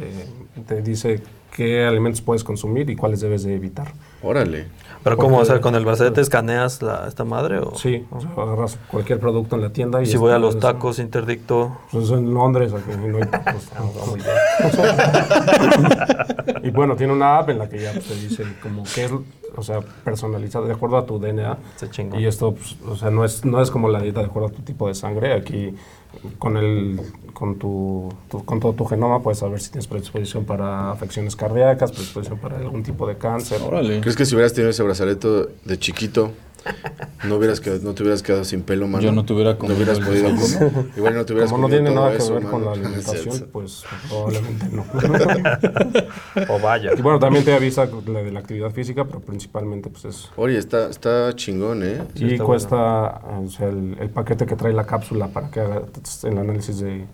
[0.67, 1.21] te dice
[1.55, 3.93] qué alimentos puedes consumir y cuáles debes de evitar.
[4.21, 4.67] Órale.
[5.01, 5.37] Pero ¿cómo?
[5.37, 7.59] O sea, ¿con el brazalete escaneas la, esta madre?
[7.59, 7.73] O?
[7.75, 10.03] Sí, o sea, agarras cualquier producto en la tienda y...
[10.03, 11.77] Y si voy a los tacos, interdicto.
[11.91, 13.69] Pues en Londres, aquí no hay tacos.
[16.63, 19.11] y bueno, tiene una app en la que ya pues, te dice como qué es,
[19.55, 21.57] o sea, personalizado de acuerdo a tu DNA.
[21.75, 22.19] Está chingón.
[22.19, 24.51] Y esto, pues, o sea, no es, no es como la dieta de acuerdo a
[24.51, 25.33] tu tipo de sangre.
[25.33, 25.73] Aquí
[26.39, 26.99] con el
[27.33, 31.91] con tu, tu- con todo tu genoma puedes saber si tienes predisposición para afecciones cardíacas,
[31.91, 33.61] predisposición para algún tipo de cáncer.
[33.61, 34.01] Órale.
[34.01, 36.31] ¿Crees que si hubieras tenido ese brazaleto de chiquito,
[37.23, 39.03] no, hubieras quedado, no te hubieras quedado sin pelo, mano?
[39.03, 40.85] Yo no te hubiera No comido hubieras el podido comer.
[40.97, 42.81] Igual no te hubieras Como no tiene nada que eso, ver con la mano.
[42.85, 44.85] alimentación, pues probablemente no.
[46.55, 46.91] O vaya.
[46.97, 50.57] y bueno, también te avisa la de la actividad física, pero principalmente pues es Oye,
[50.57, 52.01] está, está chingón, ¿eh?
[52.15, 55.81] Sí, y cuesta o sea, el, el paquete que trae la cápsula para que haga
[56.23, 57.05] el análisis de,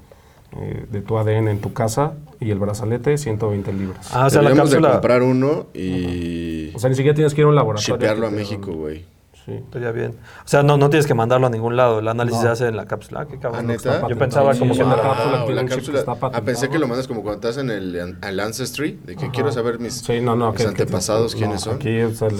[0.57, 4.09] eh, de tu ADN en tu casa y el brazalete, 120 libras.
[4.13, 4.91] Ah, o sea, la Deberíamos de cápsula.
[4.93, 7.95] comprar uno y O sea, ni siquiera tienes que ir a un laboratorio.
[7.95, 9.05] shipearlo a que México, güey.
[9.45, 9.51] Sí.
[9.51, 10.15] Estaría bien.
[10.43, 11.99] O sea, no, no tienes que mandarlo a ningún lado.
[11.99, 12.47] El análisis No.
[12.47, 13.21] se hace en la cápsula.
[13.21, 13.69] Ah, qué cabrón.
[13.69, 14.07] ¿Ah?
[14.09, 15.99] Yo pensaba Sí, como sí, que la cápsula Wow, la chip que cápsula.
[15.99, 19.25] está Ah, pensé que lo mandas como cuando estás en el al Ancestry, de que
[19.25, 19.31] Ajá.
[19.31, 20.47] quiero saber mis, Sí, no, no.
[20.51, 21.77] mis que- que- antepasados no, quiénes son.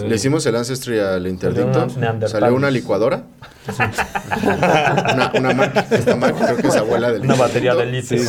[0.10, 1.88] Le- hicimos el Ancestry al interdicto,
[2.28, 3.24] salió una licuadora,
[4.44, 8.18] una, una Mac, esta Mac creo que es abuela del Una batería de litio.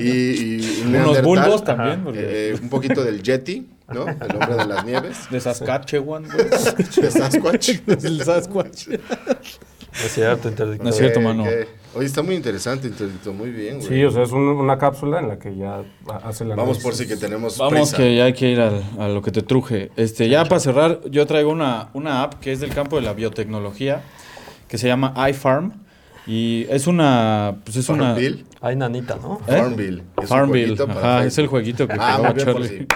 [0.00, 4.06] y, y un Unos bulbos también, eh, un poquito del Yeti, ¿no?
[4.08, 6.48] El hombre de las nieves, De Saskatchewan, güey.
[7.02, 7.70] de Sasquatch.
[7.86, 8.88] Del Sasquatch.
[8.88, 10.84] Es cierto, interdicto.
[10.84, 11.44] No es cierto, mano.
[11.94, 13.88] Oye, está muy interesante, interdicto, muy bien, güey.
[13.88, 15.82] Sí, o sea, es un- una cápsula en la que ya
[16.22, 17.96] hace la Vamos por si que tenemos Vamos prisa.
[17.96, 19.90] que ya hay que ir al- a lo que te truje.
[19.96, 23.14] Este, ya para cerrar, yo traigo una, una app que es del campo de la
[23.14, 24.02] biotecnología,
[24.68, 25.85] que se llama iFarm.
[26.26, 27.56] Y es una.
[27.64, 28.06] Pues es una.
[28.14, 28.44] Farmville.
[28.60, 29.40] Hay nanita, ¿no?
[29.46, 29.56] ¿Eh?
[29.58, 30.02] Farmville.
[30.16, 30.76] Es un Farmville.
[30.76, 32.86] para Ajá, es el jueguito que Ah, jugaba por Charlie.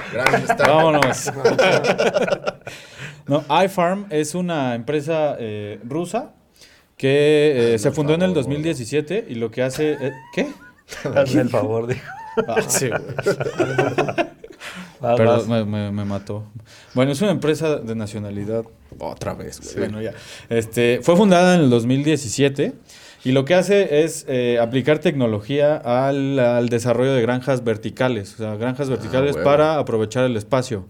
[0.48, 0.66] startup.
[0.66, 1.32] Vámonos.
[3.26, 6.32] no, iFarm es una empresa eh, rusa
[6.96, 9.92] que eh, se fundó en el 2017 y lo que hace.
[9.92, 10.48] eh, ¿Qué?
[11.14, 12.00] Hazme el favor, dijo.
[12.48, 12.90] Ah, sí,
[15.00, 16.44] Perdón, me, me- me mató.
[16.94, 18.64] Bueno, es una empresa de nacionalidad.
[18.98, 19.76] Otra vez, güey.
[19.88, 20.12] Bueno, ya.
[20.48, 22.74] Este, fue fundada en el 2017
[23.24, 28.34] y lo que hace es eh, aplicar tecnología al, al desarrollo de granjas verticales.
[28.34, 29.44] O sea, granjas verticales huevo.
[29.44, 30.86] para aprovechar el espacio.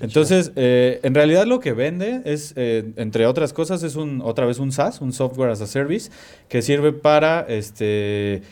[0.00, 4.46] Entonces, eh, en realidad lo que vende es, eh, entre otras cosas, es un otra
[4.46, 6.10] vez un SaaS, un Software as a Service,
[6.48, 8.42] que sirve para este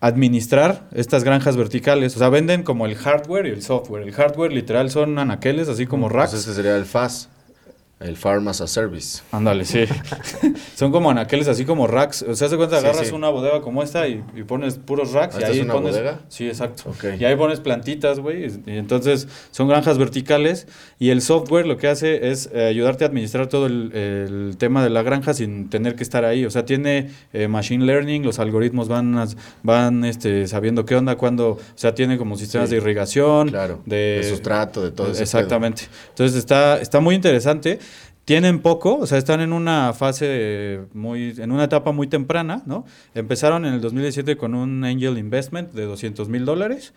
[0.00, 2.16] administrar estas granjas verticales.
[2.16, 4.02] O sea, venden como el hardware y el software.
[4.02, 6.30] El hardware literal son anaqueles, así como racks.
[6.30, 7.28] Pues ese sería el FAS,
[8.00, 9.22] el Farm as a Service.
[9.30, 9.84] Ándale, sí.
[10.74, 12.22] Son como anaqueles, así como racks.
[12.22, 13.14] O sea, se cuenta, Sí, agarras sí.
[13.14, 15.34] una bodega como esta y, y pones puros racks.
[15.36, 15.92] ¿Ah, y esta ahí es una pones.
[15.92, 16.20] bodega?
[16.28, 16.84] Sí, exacto.
[16.90, 17.04] Ok.
[17.18, 18.46] Y ahí pones plantitas, güey.
[18.66, 20.66] Y entonces son granjas verticales.
[20.98, 24.82] Y el software lo que hace es eh, ayudarte a administrar todo el, el tema
[24.82, 26.46] de la granja sin tener que estar ahí.
[26.46, 29.28] O sea, tiene eh, machine learning, los algoritmos van,
[29.62, 31.50] van este, sabiendo qué onda, cuándo.
[31.50, 32.76] O sea, tiene como sistemas Sí.
[32.76, 33.48] de irrigación.
[33.50, 33.82] Claro.
[33.84, 35.82] De, De sustrato, de todo ese Exactamente.
[36.08, 37.78] Entonces está, está muy interesante.
[38.24, 42.84] Tienen poco, o sea, están en una fase muy, en una etapa muy temprana, ¿no?
[43.14, 46.92] Empezaron en el 2017 con un angel investment de 200 mil dólares.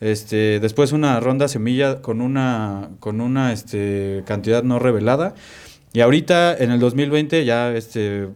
[0.00, 5.34] Este, después una ronda semilla con una, con una este, cantidad no revelada.
[5.96, 8.28] Y ahorita, en el 2020, ya este,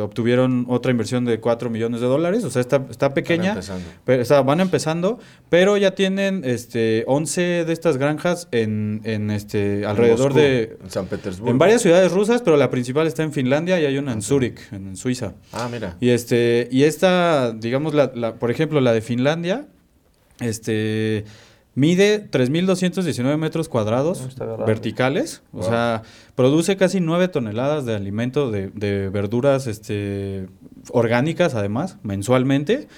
[0.00, 2.42] obtuvieron otra inversión de 4 millones de dólares.
[2.44, 3.50] O sea, está, está pequeña.
[3.50, 3.84] empezando.
[4.06, 5.18] Pero, o sea, van empezando,
[5.50, 10.90] pero ya tienen este 11 de estas granjas en, en este alrededor Moscú, de En
[10.90, 11.50] San Petersburgo.
[11.50, 14.58] en varias ciudades rusas, pero la principal está en Finlandia y hay una en Zúrich,
[14.72, 15.34] en Suiza.
[15.52, 15.98] Ah, mira.
[16.00, 19.66] Y este y esta, digamos la, la- por ejemplo, la de Finlandia,
[20.40, 21.24] este
[21.74, 26.02] mide 3219 metros cuadrados Ah, verticales, o sea,
[26.34, 30.48] produce casi 9 toneladas de alimento de, de verduras este
[30.90, 32.88] orgánicas además mensualmente.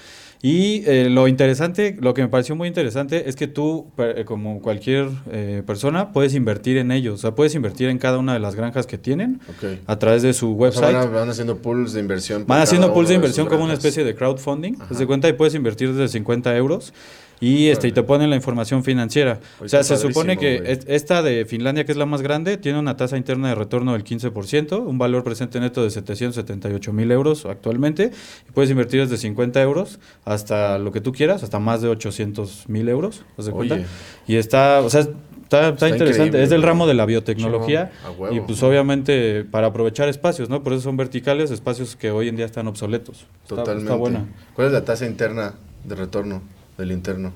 [0.41, 4.25] Y eh, lo interesante, lo que me pareció muy interesante es que tú, per- eh,
[4.25, 7.15] como cualquier eh, persona, puedes invertir en ellos.
[7.15, 9.39] O sea, puedes invertir en cada una de las granjas que tienen
[9.87, 10.91] a través de su O website.
[10.91, 12.43] sea, van, a- van haciendo pools de inversión.
[12.45, 14.75] Van haciendo pools de inversión como una especie de crowdfunding.
[14.75, 14.87] Ajá.
[14.91, 16.93] Haz de cuenta y puedes invertir desde 50 euros
[17.39, 19.39] y, este, y te ponen la información financiera.
[19.59, 22.97] O sea, se supone que esta de Finlandia, que es la más grande, tiene una
[22.97, 28.11] tasa interna de retorno del 15%, un valor presente neto de 778 mil euros actualmente.
[28.47, 32.69] Y puedes invertir desde 50 euros hasta lo que tú quieras, hasta más de 800
[32.69, 33.23] mil euros.
[33.37, 33.79] ¿haz de cuenta?
[34.27, 36.41] Y está, o sea, está, está interesante.
[36.41, 37.91] Es del ramo de la biotecnología.
[38.31, 40.63] Y pues obviamente para aprovechar espacios, ¿no?
[40.63, 43.27] Por eso son verticales, espacios que hoy en día están obsoletos.
[43.47, 43.83] Totalmente.
[43.83, 44.25] Está buena.
[44.55, 47.31] ¿Cuál es la tasa interna de retorno del interno?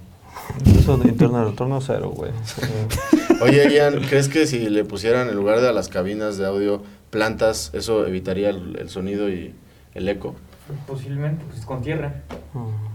[0.66, 2.32] Eso de interno de retorno cero, güey.
[3.42, 6.84] Oye, Ian, ¿crees que si le pusieran en lugar de a las cabinas de audio
[7.10, 9.54] plantas, eso evitaría el, el sonido y
[9.96, 10.36] el eco?
[10.88, 12.22] Posiblemente, pues con tierra.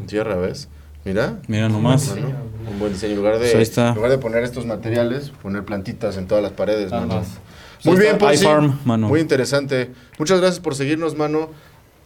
[0.01, 0.69] En tierra, ¿ves?
[1.05, 1.39] Mira.
[1.49, 2.09] Mira nomás.
[2.09, 3.13] Un buen diseño.
[3.13, 6.53] En lugar, de, Pues en lugar de poner estos materiales, poner plantitas en todas las
[6.53, 7.21] paredes, Nada mano.
[7.21, 7.29] más.
[7.85, 8.37] Muy Pues bien, Ponzi.
[8.45, 9.09] iFarm, mano.
[9.09, 9.91] Muy interesante.
[10.19, 11.51] Muchas gracias por seguirnos, mano.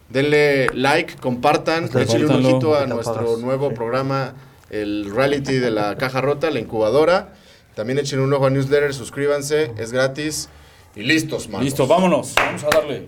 [0.08, 3.38] Denle like, compartan, échenle un ojito a nuestro pagas.
[3.40, 4.34] nuevo programa,
[4.70, 7.34] el reality de la caja rota, la incubadora.
[7.74, 10.48] También echen un ojo a newsletter, suscríbanse, es gratis.
[10.96, 11.62] Y listos, mano.
[11.62, 12.34] Listo, vámonos.
[12.36, 13.06] Vamos a darle.